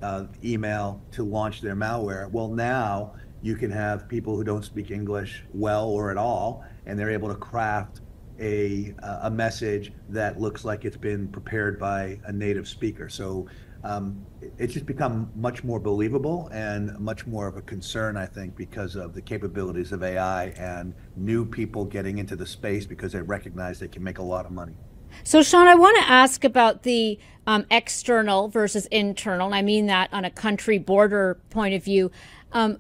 uh, 0.02 0.26
email 0.44 1.02
to 1.12 1.24
launch 1.24 1.62
their 1.62 1.76
malware. 1.76 2.30
Well, 2.32 2.50
now 2.50 3.14
you 3.42 3.56
can 3.56 3.72
have 3.72 4.08
people 4.08 4.36
who 4.36 4.44
don't 4.44 4.66
speak 4.66 4.92
English 4.92 5.44
well 5.54 5.90
or 5.90 6.12
at 6.12 6.18
all, 6.18 6.66
and 6.86 6.98
they're 6.98 7.12
able 7.12 7.30
to 7.30 7.36
craft 7.36 8.02
a 8.40 8.96
a 9.24 9.30
message 9.30 9.92
that 10.08 10.40
looks 10.40 10.64
like 10.64 10.86
it's 10.86 10.98
been 10.98 11.28
prepared 11.28 11.80
by 11.80 12.20
a 12.26 12.32
native 12.32 12.68
speaker. 12.68 13.10
So 13.10 13.48
um, 13.84 14.26
it's 14.58 14.74
just 14.74 14.86
become 14.86 15.32
much 15.36 15.64
more 15.64 15.80
believable 15.80 16.50
and 16.52 16.98
much 17.00 17.26
more 17.26 17.48
of 17.48 17.56
a 17.56 17.62
concern, 17.62 18.18
I 18.18 18.26
think, 18.26 18.56
because 18.56 18.96
of 18.96 19.14
the 19.14 19.22
capabilities 19.22 19.92
of 19.92 20.04
AI 20.04 20.48
and 20.58 20.94
new 21.16 21.46
people 21.46 21.86
getting 21.86 22.18
into 22.18 22.36
the 22.36 22.46
space 22.46 22.86
because 22.86 23.14
they 23.14 23.22
recognize 23.22 23.80
they 23.80 23.88
can 23.88 24.04
make 24.04 24.18
a 24.18 24.24
lot 24.24 24.46
of 24.46 24.52
money. 24.52 24.76
So, 25.24 25.44
Shawn, 25.44 25.68
I 25.68 25.76
want 25.76 25.98
to 25.98 26.10
ask 26.10 26.44
about 26.44 26.84
the 26.84 27.20
um, 27.46 27.66
external 27.72 28.48
versus 28.48 28.86
internal, 28.88 29.48
and 29.48 29.56
I 29.56 29.62
mean 29.62 29.88
that 29.88 30.14
on 30.14 30.26
a 30.26 30.30
country 30.30 30.78
border 30.78 31.40
point 31.50 31.74
of 31.74 31.84
view. 31.84 32.12
Um, 32.52 32.80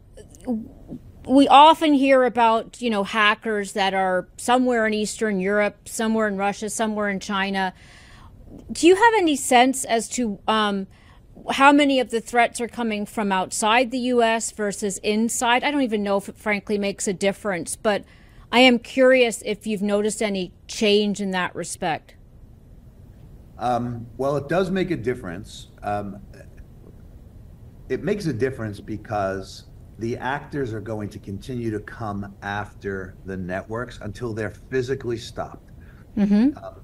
we 1.28 1.48
often 1.48 1.94
hear 1.94 2.24
about, 2.24 2.82
you 2.82 2.90
know, 2.90 3.04
hackers 3.04 3.74
that 3.74 3.94
are 3.94 4.28
somewhere 4.38 4.88
in 4.88 4.94
Eastern 4.94 5.40
Europe, 5.40 5.88
somewhere 5.88 6.28
in 6.28 6.38
Russia, 6.38 6.70
somewhere 6.70 7.10
in 7.10 7.20
China. 7.20 7.74
Do 8.72 8.88
you 8.88 8.96
have 8.96 9.14
any 9.16 9.36
sense 9.36 9.86
as 9.86 10.08
to 10.10 10.40
um, 10.48 10.88
how 11.52 11.72
many 11.72 12.00
of 12.00 12.10
the 12.10 12.22
threats 12.22 12.60
are 12.60 12.68
coming 12.68 13.06
from 13.06 13.32
outside 13.32 13.92
the 13.92 14.00
U.S. 14.00 14.52
versus 14.52 14.98
inside? 15.00 15.64
I 15.64 15.72
don't 15.72 15.84
even 15.84 16.04
know 16.04 16.18
if 16.18 16.30
it 16.30 16.38
frankly 16.38 16.78
makes 16.78 17.08
a 17.08 17.14
difference, 17.14 17.76
but 17.76 18.04
I 18.52 18.62
am 18.62 18.80
curious 18.80 19.44
if 19.46 19.68
you've 19.68 19.84
noticed 19.84 20.24
any 20.24 20.54
change 20.68 21.22
in 21.22 21.32
that 21.32 21.54
respect. 21.54 22.16
Um, 23.60 24.08
well, 24.18 24.38
it 24.38 24.48
does 24.48 24.72
make 24.72 24.90
a 24.90 24.98
difference. 24.98 25.68
Um, 25.84 26.20
it 27.90 28.04
makes 28.04 28.26
a 28.26 28.34
difference 28.34 28.80
because 28.80 29.66
the 30.00 30.16
actors 30.18 30.74
are 30.74 30.80
going 30.80 31.10
to 31.10 31.20
continue 31.20 31.70
to 31.72 31.80
come 31.82 32.34
after 32.42 33.16
the 33.26 33.36
networks 33.36 34.00
until 34.02 34.34
they're 34.34 34.54
physically 34.70 35.18
stopped. 35.18 35.72
Mm-hmm. 36.18 36.58
Uh, 36.58 36.76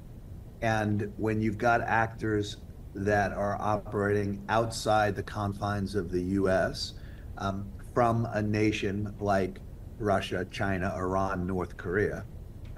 and 0.62 1.14
when 1.18 1.42
you've 1.42 1.58
got 1.58 1.82
actors 1.82 2.58
that 2.94 3.32
are 3.32 3.58
operating 3.60 4.44
outside 4.50 5.16
the 5.16 5.24
confines 5.24 5.96
of 5.96 6.12
the 6.12 6.22
U.S. 6.22 6.94
Um, 7.38 7.70
from 7.94 8.28
a 8.34 8.42
nation 8.42 9.14
like 9.20 9.60
Russia, 9.98 10.46
China, 10.52 10.94
Iran, 10.98 11.48
North 11.48 11.78
Korea, 11.78 12.26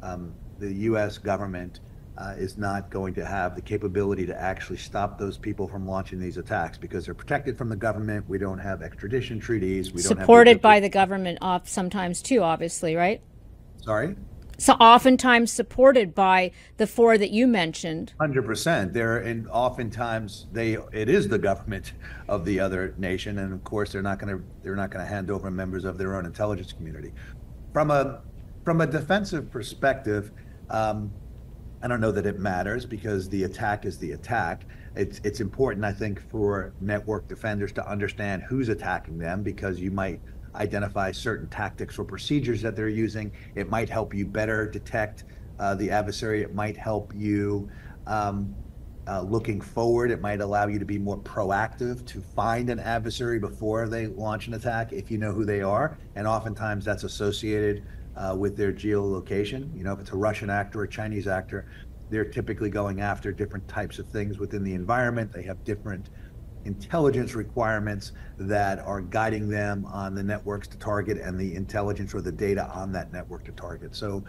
um, 0.04 0.34
the 0.60 0.72
U.S. 0.74 1.18
government 1.18 1.80
uh, 2.18 2.34
is 2.38 2.58
not 2.58 2.90
going 2.90 3.14
to 3.14 3.26
have 3.26 3.56
the 3.56 3.62
capability 3.62 4.26
to 4.26 4.40
actually 4.40 4.78
stop 4.78 5.20
those 5.20 5.38
people 5.38 5.68
from 5.68 5.88
launching 5.88 6.20
these 6.20 6.38
attacks 6.38 6.78
because 6.78 7.06
they're 7.06 7.14
protected 7.14 7.58
from 7.58 7.70
the 7.70 7.76
government. 7.76 8.28
We 8.28 8.38
don't 8.38 8.58
have 8.58 8.82
extradition 8.82 9.40
treaties. 9.40 9.94
We 9.94 10.02
don't 10.02 10.18
have 10.18 10.24
supported 10.26 10.62
by 10.62 10.80
the 10.80 10.90
government 10.90 11.38
off 11.42 11.68
sometimes 11.68 12.22
too, 12.22 12.42
obviously, 12.42 12.96
right? 12.96 13.22
Sorry. 13.82 14.16
So 14.60 14.74
oftentimes 14.74 15.52
supported 15.52 16.16
by 16.16 16.52
the 16.78 16.88
four 16.88 17.20
that 17.20 17.30
you 17.30 17.46
mentioned. 17.46 18.14
Hundred 18.20 18.44
percent. 18.44 18.92
They're 18.92 19.20
and 19.20 19.48
oftentimes 19.50 20.48
they 20.52 20.78
it 20.92 21.10
is 21.10 21.28
the 21.28 21.38
government 21.38 21.94
of 22.28 22.44
the 22.44 22.60
other 22.60 22.96
nation, 22.98 23.38
and 23.38 23.54
of 23.54 23.64
course 23.64 23.92
they're 23.92 24.02
not 24.02 24.18
going 24.18 24.36
to 24.36 24.44
they're 24.64 24.76
not 24.76 24.90
going 24.90 25.06
to 25.06 25.10
hand 25.10 25.30
over 25.30 25.52
members 25.52 25.86
of 25.86 26.00
their 26.00 26.16
own 26.16 26.26
intelligence 26.26 26.74
community. 26.74 27.14
From 27.72 27.92
a 27.92 28.22
from 28.66 28.82
a 28.82 28.88
defensive 28.88 29.52
perspective. 29.52 30.32
Um, 30.72 31.12
I 31.81 31.88
don't 31.88 32.01
know 32.01 32.12
that 32.12 32.25
it 32.25 32.39
matters 32.39 32.86
because 32.86 33.29
the 33.29 33.43
attack 33.43 33.86
is 33.86 33.98
the 33.98 34.13
attack. 34.13 34.63
It's 34.96 35.22
it's 35.24 35.39
important, 35.39 35.86
I 35.86 35.91
think, 35.91 36.19
for 36.31 36.74
network 36.81 37.27
defenders 37.27 37.72
to 37.74 37.88
understand 37.88 38.43
who's 38.43 38.69
attacking 38.69 39.19
them 39.19 39.43
because 39.43 39.79
you 39.79 39.91
might 39.91 40.19
identify 40.55 41.12
certain 41.12 41.48
tactics 41.50 42.00
or 42.00 42.03
procedures 42.03 42.62
that 42.63 42.75
they're 42.75 42.89
using. 42.89 43.31
It 43.53 43.69
might 43.69 43.89
help 43.89 44.13
you 44.13 44.25
better 44.25 44.67
detect 44.67 45.25
uh, 45.60 45.75
the 45.75 45.91
adversary. 45.91 46.41
It 46.41 46.55
might 46.55 46.75
help 46.75 47.13
you 47.15 47.69
um, 48.07 48.55
uh, 49.07 49.22
looking 49.22 49.62
forward. 49.62 50.10
It 50.10 50.19
might 50.19 50.41
allow 50.41 50.67
you 50.67 50.79
to 50.79 50.86
be 50.86 50.98
more 50.98 51.17
proactive 51.19 52.05
to 52.07 52.22
find 52.22 52.69
an 52.72 52.79
adversary 52.79 53.39
before 53.39 53.88
they 53.88 54.07
launch 54.07 54.48
an 54.48 54.55
attack 54.55 54.93
if 54.93 55.12
you 55.12 55.17
know 55.19 55.31
who 55.31 55.46
they 55.46 55.62
are. 55.62 55.98
And 56.15 56.27
oftentimes 56.27 56.86
that's 56.86 57.03
associated 57.03 57.84
uh, 58.18 58.36
with 58.36 58.58
their 58.58 58.74
geolocation. 58.74 59.76
You 59.78 59.84
know, 59.84 59.94
if 59.94 60.00
it's 60.00 60.12
a 60.12 60.18
Russian 60.18 60.50
actor 60.50 60.82
or 60.82 60.84
a 60.84 60.90
Chinese 60.90 61.28
actor, 61.28 61.70
they're 62.10 62.26
typically 62.26 62.70
going 62.70 63.02
after 63.02 63.32
different 63.32 63.68
types 63.68 64.00
of 64.00 64.08
things 64.08 64.40
within 64.40 64.64
the 64.64 64.74
environment. 64.74 65.32
They 65.32 65.44
have 65.44 65.64
different 65.64 66.10
intelligence 66.66 67.36
requirements 67.36 68.12
that 68.38 68.80
are 68.80 69.02
guiding 69.02 69.48
them 69.50 69.86
on 69.86 70.16
the 70.16 70.24
networks 70.24 70.68
to 70.70 70.78
target 70.78 71.18
and 71.18 71.40
the 71.40 71.56
intelligence 71.56 72.14
or 72.14 72.22
the 72.22 72.32
data 72.32 72.70
on 72.74 72.92
that 72.94 73.14
network 73.14 73.46
to 73.46 73.52
target. 73.52 73.96
So, 73.96 74.24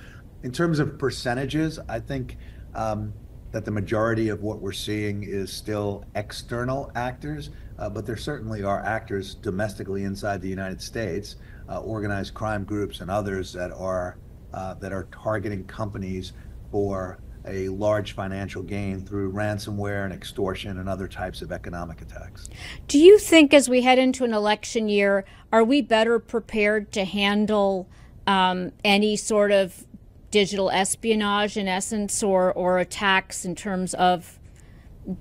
in 0.44 0.52
terms 0.52 0.78
of 0.78 0.98
percentages, 0.98 1.80
I 1.88 1.98
think 1.98 2.36
um, 2.74 3.12
that 3.50 3.64
the 3.64 3.70
majority 3.70 4.28
of 4.28 4.42
what 4.42 4.60
we're 4.60 4.72
seeing 4.72 5.24
is 5.24 5.52
still 5.52 6.04
external 6.14 6.92
actors, 6.94 7.50
uh, 7.78 7.88
but 7.88 8.06
there 8.06 8.16
certainly 8.16 8.62
are 8.62 8.82
actors 8.84 9.34
domestically 9.34 10.04
inside 10.04 10.40
the 10.40 10.48
United 10.48 10.80
States 10.80 11.36
uh, 11.68 11.80
organized 11.80 12.34
crime 12.34 12.64
groups 12.64 13.00
and 13.00 13.10
others 13.10 13.52
that 13.52 13.72
are 13.72 14.18
uh, 14.54 14.74
that 14.74 14.92
are 14.92 15.06
targeting 15.12 15.64
companies 15.64 16.32
for 16.70 17.20
a 17.46 17.68
large 17.68 18.12
financial 18.12 18.62
gain 18.62 19.04
through 19.04 19.32
ransomware 19.32 20.04
and 20.04 20.12
extortion 20.12 20.78
and 20.78 20.88
other 20.88 21.06
types 21.06 21.42
of 21.42 21.52
economic 21.52 22.00
attacks. 22.02 22.48
Do 22.88 22.98
you 22.98 23.18
think, 23.18 23.54
as 23.54 23.68
we 23.68 23.82
head 23.82 23.98
into 23.98 24.24
an 24.24 24.32
election 24.32 24.88
year, 24.88 25.24
are 25.52 25.64
we 25.64 25.80
better 25.82 26.18
prepared 26.18 26.92
to 26.92 27.04
handle 27.04 27.88
um, 28.26 28.72
any 28.84 29.16
sort 29.16 29.50
of 29.52 29.86
digital 30.30 30.70
espionage, 30.70 31.56
in 31.56 31.68
essence, 31.68 32.22
or 32.22 32.52
or 32.52 32.78
attacks 32.78 33.44
in 33.44 33.54
terms 33.54 33.94
of 33.94 34.38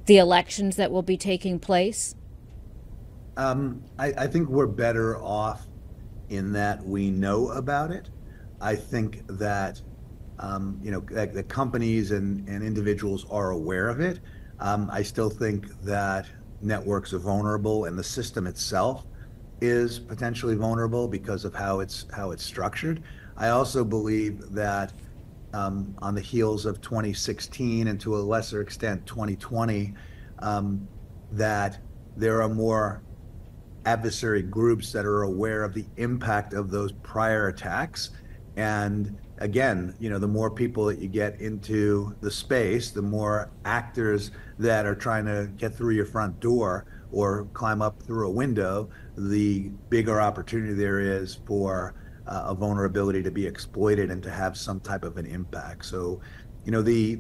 the 0.05 0.17
elections 0.17 0.75
that 0.75 0.91
will 0.91 1.03
be 1.03 1.17
taking 1.17 1.59
place? 1.59 2.15
Um, 3.37 3.83
I, 3.99 4.07
I 4.17 4.27
think 4.27 4.49
we're 4.49 4.65
better 4.65 5.21
off 5.21 5.67
in 6.29 6.51
that 6.53 6.83
we 6.83 7.11
know 7.11 7.49
about 7.51 7.91
it. 7.91 8.09
I 8.59 8.75
think 8.75 9.21
that 9.27 9.79
um, 10.39 10.79
you 10.83 10.91
know 10.91 11.01
that 11.11 11.33
the 11.33 11.43
companies 11.43 12.11
and, 12.11 12.47
and 12.49 12.63
individuals 12.63 13.25
are 13.29 13.51
aware 13.51 13.89
of 13.89 13.99
it. 14.01 14.19
Um, 14.59 14.89
I 14.91 15.03
still 15.03 15.29
think 15.29 15.67
that 15.83 16.25
networks 16.61 17.13
are 17.13 17.19
vulnerable, 17.19 17.85
and 17.85 17.97
the 17.97 18.03
system 18.03 18.47
itself 18.47 19.05
is 19.61 19.99
potentially 19.99 20.55
vulnerable 20.55 21.07
because 21.07 21.45
of 21.45 21.53
how 21.53 21.79
it's 21.79 22.07
how 22.11 22.31
it's 22.31 22.43
structured. 22.43 23.03
I 23.37 23.49
also 23.49 23.83
believe 23.83 24.51
that 24.51 24.93
um, 25.53 25.95
on 25.99 26.15
the 26.15 26.21
heels 26.21 26.65
of 26.65 26.81
2016 26.81 27.87
and 27.87 28.01
to 28.01 28.15
a 28.15 28.19
lesser 28.19 28.61
extent 28.61 29.05
2020, 29.05 29.93
um, 30.39 30.87
that 31.31 31.79
there 32.15 32.41
are 32.41 32.49
more 32.49 33.03
adversary 33.87 34.41
groups 34.41 34.91
that 34.91 35.05
are 35.05 35.23
aware 35.23 35.63
of 35.63 35.73
the 35.73 35.85
impact 35.95 36.53
of 36.53 36.69
those 36.69 36.91
prior 36.91 37.47
attacks 37.47 38.11
and 38.57 39.15
again, 39.37 39.95
you 39.99 40.09
know, 40.09 40.17
the 40.17 40.27
more 40.27 40.49
people 40.49 40.85
that 40.85 40.97
you 40.97 41.07
get 41.07 41.39
into 41.39 42.15
the 42.21 42.31
space, 42.31 42.89
the 42.89 43.03
more 43.03 43.51
actors 43.65 44.31
that 44.57 44.87
are 44.87 44.95
trying 44.95 45.25
to 45.25 45.49
get 45.57 45.75
through 45.75 45.93
your 45.93 46.07
front 46.07 46.39
door 46.39 46.85
or 47.11 47.47
climb 47.53 47.83
up 47.83 48.01
through 48.01 48.27
a 48.27 48.31
window, 48.31 48.89
the 49.15 49.69
bigger 49.89 50.19
opportunity 50.19 50.73
there 50.73 50.99
is 50.99 51.35
for 51.45 51.93
uh, 52.25 52.45
a 52.47 52.55
vulnerability 52.55 53.21
to 53.21 53.31
be 53.31 53.45
exploited 53.45 54.09
and 54.09 54.23
to 54.23 54.31
have 54.31 54.57
some 54.57 54.79
type 54.79 55.03
of 55.03 55.17
an 55.17 55.27
impact. 55.27 55.85
So, 55.85 56.19
you 56.65 56.71
know, 56.71 56.81
the 56.81 57.19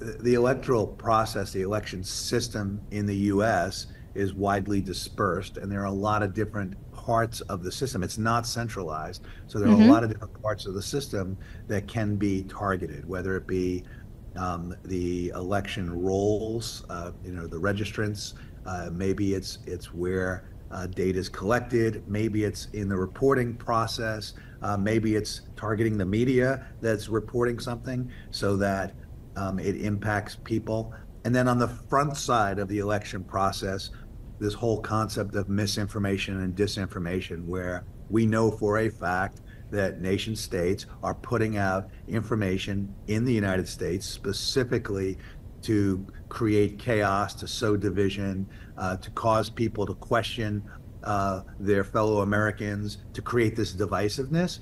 the 0.00 0.32
electoral 0.32 0.86
process, 0.86 1.52
the 1.52 1.60
election 1.60 2.02
system 2.02 2.80
in 2.90 3.04
the 3.04 3.16
U.S. 3.16 3.88
is 4.14 4.34
widely 4.34 4.80
dispersed, 4.80 5.56
and 5.56 5.70
there 5.70 5.80
are 5.80 5.86
a 5.86 5.90
lot 5.90 6.22
of 6.22 6.34
different 6.34 6.74
parts 6.92 7.40
of 7.42 7.62
the 7.62 7.72
system. 7.72 8.02
It's 8.02 8.18
not 8.18 8.46
centralized, 8.46 9.22
so 9.46 9.58
there 9.58 9.68
are 9.68 9.72
mm-hmm. 9.72 9.88
a 9.88 9.92
lot 9.92 10.04
of 10.04 10.10
different 10.10 10.42
parts 10.42 10.66
of 10.66 10.74
the 10.74 10.82
system 10.82 11.36
that 11.68 11.86
can 11.86 12.16
be 12.16 12.44
targeted, 12.44 13.08
whether 13.08 13.36
it 13.36 13.46
be 13.46 13.84
um, 14.36 14.74
the 14.84 15.28
election 15.30 15.90
rolls, 16.02 16.84
uh, 16.88 17.12
you 17.24 17.32
know, 17.32 17.46
the 17.46 17.56
registrants. 17.56 18.34
Uh, 18.66 18.90
maybe 18.92 19.34
it's 19.34 19.58
it's 19.66 19.92
where 19.94 20.44
uh, 20.70 20.86
data 20.86 21.18
is 21.18 21.28
collected. 21.28 22.02
Maybe 22.06 22.44
it's 22.44 22.68
in 22.72 22.88
the 22.88 22.96
reporting 22.96 23.54
process. 23.54 24.34
Uh, 24.62 24.76
maybe 24.76 25.16
it's 25.16 25.42
targeting 25.56 25.96
the 25.98 26.04
media 26.04 26.66
that's 26.80 27.08
reporting 27.08 27.58
something 27.58 28.10
so 28.30 28.56
that 28.56 28.94
um, 29.36 29.58
it 29.58 29.76
impacts 29.76 30.36
people. 30.36 30.92
And 31.24 31.34
then 31.34 31.48
on 31.48 31.58
the 31.58 31.68
front 31.68 32.16
side 32.16 32.58
of 32.58 32.68
the 32.68 32.78
election 32.78 33.24
process, 33.24 33.90
this 34.38 34.54
whole 34.54 34.80
concept 34.80 35.34
of 35.34 35.48
misinformation 35.48 36.40
and 36.40 36.56
disinformation, 36.56 37.44
where 37.46 37.84
we 38.08 38.26
know 38.26 38.50
for 38.50 38.78
a 38.78 38.88
fact 38.88 39.42
that 39.70 40.00
nation 40.00 40.34
states 40.34 40.86
are 41.02 41.14
putting 41.14 41.56
out 41.56 41.88
information 42.08 42.92
in 43.06 43.24
the 43.24 43.32
United 43.32 43.68
States 43.68 44.06
specifically 44.06 45.18
to 45.62 46.04
create 46.28 46.78
chaos, 46.78 47.34
to 47.34 47.46
sow 47.46 47.76
division, 47.76 48.48
uh, 48.78 48.96
to 48.96 49.10
cause 49.10 49.50
people 49.50 49.86
to 49.86 49.94
question 49.94 50.62
uh, 51.04 51.42
their 51.58 51.84
fellow 51.84 52.20
Americans, 52.20 52.98
to 53.12 53.22
create 53.22 53.54
this 53.54 53.74
divisiveness, 53.74 54.60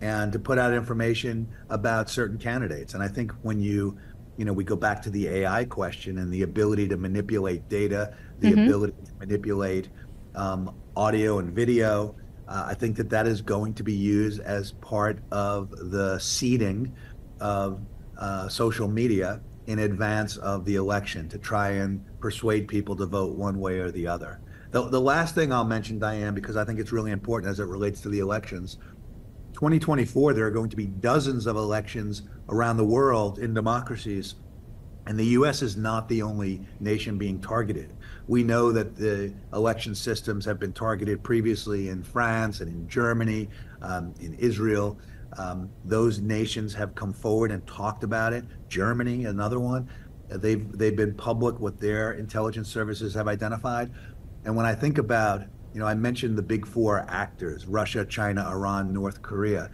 and 0.00 0.32
to 0.32 0.38
put 0.38 0.58
out 0.58 0.72
information 0.72 1.48
about 1.68 2.10
certain 2.10 2.38
candidates. 2.38 2.94
And 2.94 3.02
I 3.02 3.08
think 3.08 3.32
when 3.42 3.60
you 3.60 3.96
you 4.40 4.46
know, 4.46 4.54
we 4.54 4.64
go 4.64 4.74
back 4.74 5.02
to 5.02 5.10
the 5.10 5.28
AI 5.28 5.66
question 5.66 6.16
and 6.16 6.32
the 6.32 6.44
ability 6.44 6.88
to 6.88 6.96
manipulate 6.96 7.68
data, 7.68 8.16
the 8.38 8.52
mm-hmm. 8.52 8.60
ability 8.60 8.94
to 9.04 9.12
manipulate 9.18 9.90
um, 10.34 10.74
audio 10.96 11.40
and 11.40 11.52
video. 11.52 12.14
Uh, 12.48 12.64
I 12.68 12.72
think 12.72 12.96
that 12.96 13.10
that 13.10 13.26
is 13.26 13.42
going 13.42 13.74
to 13.74 13.82
be 13.82 13.92
used 13.92 14.40
as 14.40 14.72
part 14.72 15.18
of 15.30 15.68
the 15.90 16.18
seeding 16.18 16.90
of 17.38 17.82
uh, 18.16 18.48
social 18.48 18.88
media 18.88 19.42
in 19.66 19.80
advance 19.80 20.38
of 20.38 20.64
the 20.64 20.76
election 20.76 21.28
to 21.28 21.36
try 21.36 21.72
and 21.72 22.02
persuade 22.18 22.66
people 22.66 22.96
to 22.96 23.04
vote 23.04 23.36
one 23.36 23.60
way 23.60 23.78
or 23.78 23.90
the 23.90 24.06
other. 24.06 24.40
The, 24.70 24.88
the 24.88 25.00
last 25.00 25.34
thing 25.34 25.52
I'll 25.52 25.64
mention, 25.66 25.98
Diane, 25.98 26.32
because 26.32 26.56
I 26.56 26.64
think 26.64 26.80
it's 26.80 26.92
really 26.92 27.10
important 27.10 27.50
as 27.50 27.60
it 27.60 27.64
relates 27.64 28.00
to 28.00 28.08
the 28.08 28.20
elections, 28.20 28.78
2024, 29.60 30.32
there 30.32 30.46
are 30.46 30.50
going 30.50 30.70
to 30.70 30.76
be 30.76 30.86
dozens 30.86 31.46
of 31.46 31.54
elections 31.54 32.22
around 32.48 32.78
the 32.78 32.84
world 32.84 33.38
in 33.38 33.52
democracies. 33.52 34.36
And 35.04 35.18
the 35.18 35.26
US 35.36 35.60
is 35.60 35.76
not 35.76 36.08
the 36.08 36.22
only 36.22 36.62
nation 36.80 37.18
being 37.18 37.38
targeted. 37.42 37.92
We 38.26 38.42
know 38.42 38.72
that 38.72 38.96
the 38.96 39.34
election 39.52 39.94
systems 39.94 40.46
have 40.46 40.58
been 40.58 40.72
targeted 40.72 41.22
previously 41.22 41.90
in 41.90 42.02
France 42.02 42.62
and 42.62 42.70
in 42.70 42.88
Germany, 42.88 43.50
um, 43.82 44.14
in 44.18 44.32
Israel. 44.36 44.98
Um, 45.36 45.68
those 45.84 46.20
nations 46.20 46.72
have 46.72 46.94
come 46.94 47.12
forward 47.12 47.50
and 47.50 47.66
talked 47.66 48.02
about 48.02 48.32
it. 48.32 48.46
Germany, 48.70 49.26
another 49.26 49.60
one. 49.60 49.90
They've, 50.30 50.72
they've 50.72 50.96
been 50.96 51.12
public 51.12 51.60
what 51.60 51.78
their 51.78 52.12
intelligence 52.12 52.70
services 52.70 53.12
have 53.12 53.28
identified. 53.28 53.90
And 54.46 54.56
when 54.56 54.64
I 54.64 54.74
think 54.74 54.96
about 54.96 55.42
you 55.72 55.80
know, 55.80 55.86
I 55.86 55.94
mentioned 55.94 56.36
the 56.36 56.42
big 56.42 56.66
four 56.66 57.04
actors 57.08 57.66
Russia, 57.66 58.04
China, 58.04 58.48
Iran, 58.48 58.92
North 58.92 59.22
Korea. 59.22 59.70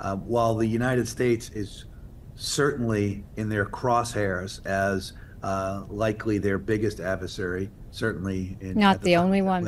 Uh, 0.00 0.16
while 0.16 0.54
the 0.54 0.66
United 0.66 1.06
States 1.08 1.50
is 1.50 1.86
certainly 2.34 3.24
in 3.36 3.48
their 3.48 3.64
crosshairs 3.64 4.64
as 4.66 5.12
uh, 5.42 5.84
likely 5.88 6.38
their 6.38 6.58
biggest 6.58 7.00
adversary, 7.00 7.70
certainly 7.90 8.56
in, 8.60 8.78
not 8.78 9.00
the, 9.00 9.06
the 9.06 9.16
only 9.16 9.40
one. 9.40 9.66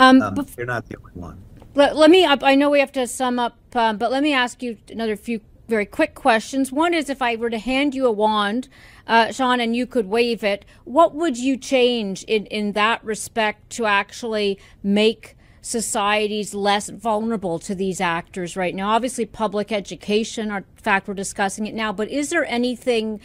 Um, 0.00 0.22
um, 0.22 0.46
they're 0.56 0.64
not 0.64 0.88
the 0.88 0.96
only 0.96 1.12
one. 1.12 1.42
Let, 1.74 1.96
let 1.96 2.10
me. 2.10 2.26
I 2.26 2.54
know 2.54 2.70
we 2.70 2.80
have 2.80 2.92
to 2.92 3.06
sum 3.06 3.38
up, 3.38 3.56
um, 3.74 3.98
but 3.98 4.10
let 4.10 4.22
me 4.22 4.32
ask 4.32 4.62
you 4.62 4.78
another 4.90 5.16
few 5.16 5.40
very 5.72 5.86
quick 5.86 6.14
questions. 6.14 6.70
One 6.70 6.92
is 6.92 7.08
if 7.08 7.22
I 7.22 7.34
were 7.34 7.48
to 7.48 7.58
hand 7.58 7.94
you 7.94 8.04
a 8.04 8.12
wand, 8.12 8.68
uh, 9.06 9.32
Shawn, 9.32 9.58
and 9.58 9.74
you 9.74 9.86
could 9.86 10.06
wave 10.06 10.44
it, 10.44 10.66
what 10.84 11.14
would 11.14 11.38
you 11.38 11.56
change 11.56 12.24
in, 12.24 12.44
in 12.46 12.72
that 12.72 13.02
respect 13.02 13.70
to 13.70 13.86
actually 13.86 14.58
make 14.82 15.34
societies 15.62 16.52
less 16.52 16.90
vulnerable 16.90 17.58
to 17.60 17.74
these 17.74 18.02
actors 18.02 18.54
right 18.54 18.74
now? 18.74 18.90
Obviously, 18.90 19.24
public 19.24 19.72
education, 19.72 20.50
in 20.50 20.64
fact, 20.76 21.08
we're 21.08 21.14
discussing 21.14 21.66
it 21.66 21.74
now, 21.74 21.90
but 21.90 22.10
is 22.10 22.28
there 22.28 22.44
anything, 22.44 23.18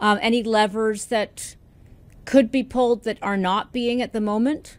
um, 0.00 0.18
any 0.20 0.42
levers 0.42 1.04
that 1.04 1.54
could 2.24 2.50
be 2.50 2.64
pulled 2.64 3.04
that 3.04 3.18
are 3.22 3.36
not 3.36 3.72
being 3.72 4.02
at 4.02 4.12
the 4.12 4.20
moment? 4.20 4.76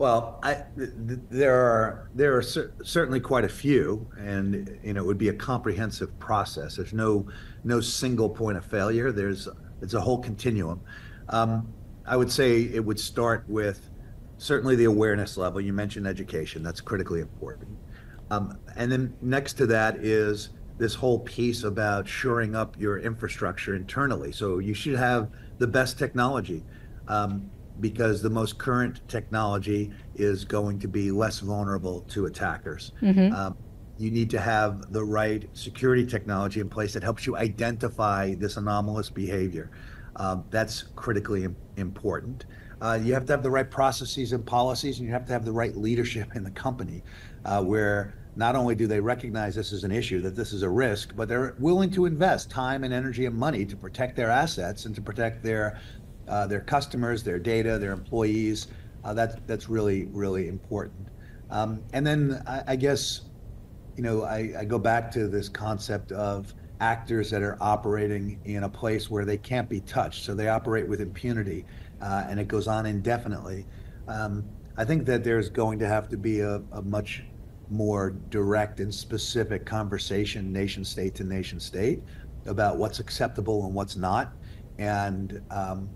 Well, 0.00 0.38
I, 0.42 0.64
th- 0.78 0.92
there 1.28 1.54
are 1.54 2.08
there 2.14 2.34
are 2.34 2.40
cer- 2.40 2.72
certainly 2.82 3.20
quite 3.20 3.44
a 3.44 3.50
few, 3.50 4.08
and 4.18 4.80
you 4.82 4.94
know 4.94 5.02
it 5.02 5.06
would 5.06 5.18
be 5.18 5.28
a 5.28 5.34
comprehensive 5.34 6.18
process. 6.18 6.76
There's 6.76 6.94
no 6.94 7.26
no 7.64 7.82
single 7.82 8.30
point 8.30 8.56
of 8.56 8.64
failure. 8.64 9.12
There's 9.12 9.46
it's 9.82 9.92
a 9.92 10.00
whole 10.00 10.16
continuum. 10.16 10.80
Um, 11.28 11.70
I 12.06 12.16
would 12.16 12.32
say 12.32 12.62
it 12.62 12.82
would 12.82 12.98
start 12.98 13.44
with 13.46 13.90
certainly 14.38 14.74
the 14.74 14.84
awareness 14.84 15.36
level. 15.36 15.60
You 15.60 15.74
mentioned 15.74 16.06
education; 16.06 16.62
that's 16.62 16.80
critically 16.80 17.20
important. 17.20 17.76
Um, 18.30 18.58
and 18.76 18.90
then 18.90 19.14
next 19.20 19.58
to 19.58 19.66
that 19.66 19.96
is 19.96 20.48
this 20.78 20.94
whole 20.94 21.18
piece 21.18 21.62
about 21.62 22.08
shoring 22.08 22.56
up 22.56 22.74
your 22.80 23.00
infrastructure 23.00 23.74
internally. 23.74 24.32
So 24.32 24.60
you 24.60 24.72
should 24.72 24.96
have 24.96 25.28
the 25.58 25.66
best 25.66 25.98
technology. 25.98 26.64
Um, 27.06 27.50
because 27.80 28.22
the 28.22 28.30
most 28.30 28.58
current 28.58 29.00
technology 29.08 29.90
is 30.14 30.44
going 30.44 30.78
to 30.80 30.88
be 30.88 31.10
less 31.10 31.40
vulnerable 31.40 32.02
to 32.02 32.26
attackers. 32.26 32.92
Mm-hmm. 33.02 33.34
Um, 33.34 33.56
you 33.98 34.10
need 34.10 34.30
to 34.30 34.40
have 34.40 34.92
the 34.92 35.04
right 35.04 35.48
security 35.52 36.06
technology 36.06 36.60
in 36.60 36.68
place 36.68 36.94
that 36.94 37.02
helps 37.02 37.26
you 37.26 37.36
identify 37.36 38.34
this 38.34 38.56
anomalous 38.56 39.10
behavior. 39.10 39.70
Um, 40.16 40.44
that's 40.50 40.84
critically 40.96 41.44
Im- 41.44 41.56
important. 41.76 42.46
Uh, 42.80 42.98
you 43.02 43.12
have 43.12 43.26
to 43.26 43.32
have 43.32 43.42
the 43.42 43.50
right 43.50 43.70
processes 43.70 44.32
and 44.32 44.44
policies, 44.44 44.98
and 44.98 45.06
you 45.06 45.12
have 45.12 45.26
to 45.26 45.32
have 45.32 45.44
the 45.44 45.52
right 45.52 45.76
leadership 45.76 46.34
in 46.34 46.42
the 46.42 46.50
company 46.50 47.02
uh, 47.44 47.62
where 47.62 48.14
not 48.36 48.56
only 48.56 48.74
do 48.74 48.86
they 48.86 49.00
recognize 49.00 49.54
this 49.54 49.72
as 49.72 49.84
an 49.84 49.92
issue, 49.92 50.20
that 50.22 50.34
this 50.34 50.52
is 50.52 50.62
a 50.62 50.68
risk, 50.68 51.14
but 51.14 51.28
they're 51.28 51.54
willing 51.58 51.90
to 51.90 52.06
invest 52.06 52.50
time 52.50 52.84
and 52.84 52.94
energy 52.94 53.26
and 53.26 53.36
money 53.36 53.66
to 53.66 53.76
protect 53.76 54.16
their 54.16 54.30
assets 54.30 54.86
and 54.86 54.94
to 54.94 55.02
protect 55.02 55.42
their 55.42 55.78
uh, 56.30 56.46
their 56.46 56.60
customers, 56.60 57.22
their 57.22 57.38
data, 57.38 57.78
their 57.78 57.92
employees. 57.92 58.68
Uh, 59.04 59.12
that's 59.12 59.36
that's 59.46 59.68
really 59.68 60.04
really 60.12 60.48
important. 60.48 61.08
Um, 61.50 61.82
and 61.92 62.06
then 62.06 62.42
I, 62.46 62.62
I, 62.68 62.76
guess, 62.76 63.22
you 63.96 64.04
know, 64.04 64.22
I, 64.22 64.52
I, 64.60 64.64
go 64.64 64.78
back 64.78 65.10
to 65.12 65.26
this 65.26 65.48
concept 65.48 66.12
of 66.12 66.54
actors 66.80 67.28
that 67.30 67.42
are 67.42 67.58
operating 67.60 68.38
in 68.44 68.62
a 68.62 68.68
place 68.68 69.10
where 69.10 69.24
they 69.24 69.36
can't 69.36 69.68
be 69.68 69.80
touched, 69.80 70.24
so 70.24 70.32
they 70.32 70.48
operate 70.48 70.86
with 70.86 71.00
impunity, 71.00 71.64
uh, 72.00 72.24
and 72.28 72.38
it 72.38 72.46
goes 72.46 72.68
on 72.68 72.86
indefinitely. 72.86 73.66
Um, 74.06 74.44
I 74.76 74.84
think 74.84 75.06
that 75.06 75.24
there's 75.24 75.48
going 75.48 75.80
to 75.80 75.88
have 75.88 76.08
to 76.10 76.16
be 76.16 76.40
a, 76.40 76.62
a 76.70 76.82
much 76.82 77.24
more 77.68 78.10
direct 78.30 78.78
and 78.78 78.94
specific 78.94 79.66
conversation, 79.66 80.52
nation 80.52 80.84
state 80.84 81.16
to 81.16 81.24
nation 81.24 81.58
state, 81.58 82.00
about 82.46 82.78
what's 82.78 83.00
acceptable 83.00 83.66
and 83.66 83.74
what's 83.74 83.96
not. 83.96 84.32
And 84.78 85.42
um, 85.50 85.90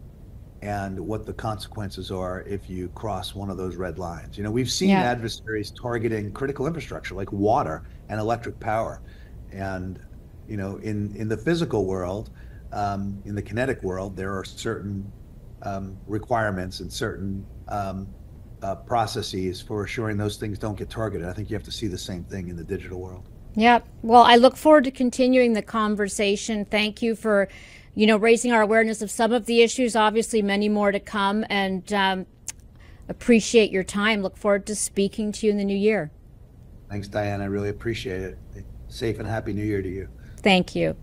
and 0.64 0.98
what 0.98 1.26
the 1.26 1.32
consequences 1.32 2.10
are 2.10 2.40
if 2.48 2.70
you 2.70 2.88
cross 2.94 3.34
one 3.34 3.50
of 3.50 3.58
those 3.58 3.76
red 3.76 3.98
lines. 3.98 4.38
You 4.38 4.44
know, 4.44 4.50
we've 4.50 4.70
seen 4.70 4.88
yeah. 4.88 5.02
adversaries 5.02 5.70
targeting 5.70 6.32
critical 6.32 6.66
infrastructure 6.66 7.14
like 7.14 7.30
water 7.32 7.82
and 8.08 8.18
electric 8.18 8.58
power. 8.60 9.02
And, 9.52 10.00
you 10.48 10.56
know, 10.56 10.76
in, 10.78 11.14
in 11.16 11.28
the 11.28 11.36
physical 11.36 11.84
world, 11.84 12.30
um, 12.72 13.22
in 13.26 13.34
the 13.34 13.42
kinetic 13.42 13.82
world, 13.82 14.16
there 14.16 14.36
are 14.36 14.42
certain 14.44 15.12
um, 15.62 15.98
requirements 16.06 16.80
and 16.80 16.90
certain 16.90 17.44
um, 17.68 18.08
uh, 18.62 18.74
processes 18.74 19.60
for 19.60 19.84
assuring 19.84 20.16
those 20.16 20.38
things 20.38 20.58
don't 20.58 20.78
get 20.78 20.88
targeted. 20.88 21.28
I 21.28 21.34
think 21.34 21.50
you 21.50 21.56
have 21.56 21.64
to 21.64 21.72
see 21.72 21.88
the 21.88 21.98
same 21.98 22.24
thing 22.24 22.48
in 22.48 22.56
the 22.56 22.64
digital 22.64 23.00
world. 23.00 23.28
Yeah. 23.54 23.80
Well, 24.00 24.22
I 24.22 24.36
look 24.36 24.56
forward 24.56 24.84
to 24.84 24.90
continuing 24.90 25.52
the 25.52 25.62
conversation. 25.62 26.64
Thank 26.64 27.02
you 27.02 27.14
for 27.14 27.48
you 27.94 28.06
know, 28.06 28.16
raising 28.16 28.52
our 28.52 28.62
awareness 28.62 29.02
of 29.02 29.10
some 29.10 29.32
of 29.32 29.46
the 29.46 29.62
issues, 29.62 29.94
obviously 29.94 30.42
many 30.42 30.68
more 30.68 30.90
to 30.90 31.00
come, 31.00 31.44
and 31.48 31.92
um, 31.92 32.26
appreciate 33.08 33.70
your 33.70 33.84
time. 33.84 34.22
Look 34.22 34.36
forward 34.36 34.66
to 34.66 34.74
speaking 34.74 35.32
to 35.32 35.46
you 35.46 35.52
in 35.52 35.58
the 35.58 35.64
new 35.64 35.76
year. 35.76 36.10
Thanks, 36.90 37.08
Diane. 37.08 37.40
I 37.40 37.46
really 37.46 37.68
appreciate 37.68 38.20
it. 38.22 38.38
safe 38.88 39.18
and 39.18 39.28
happy 39.28 39.52
new 39.52 39.64
year 39.64 39.82
to 39.82 39.88
you. 39.88 40.08
Thank 40.38 40.74
you. 40.74 40.96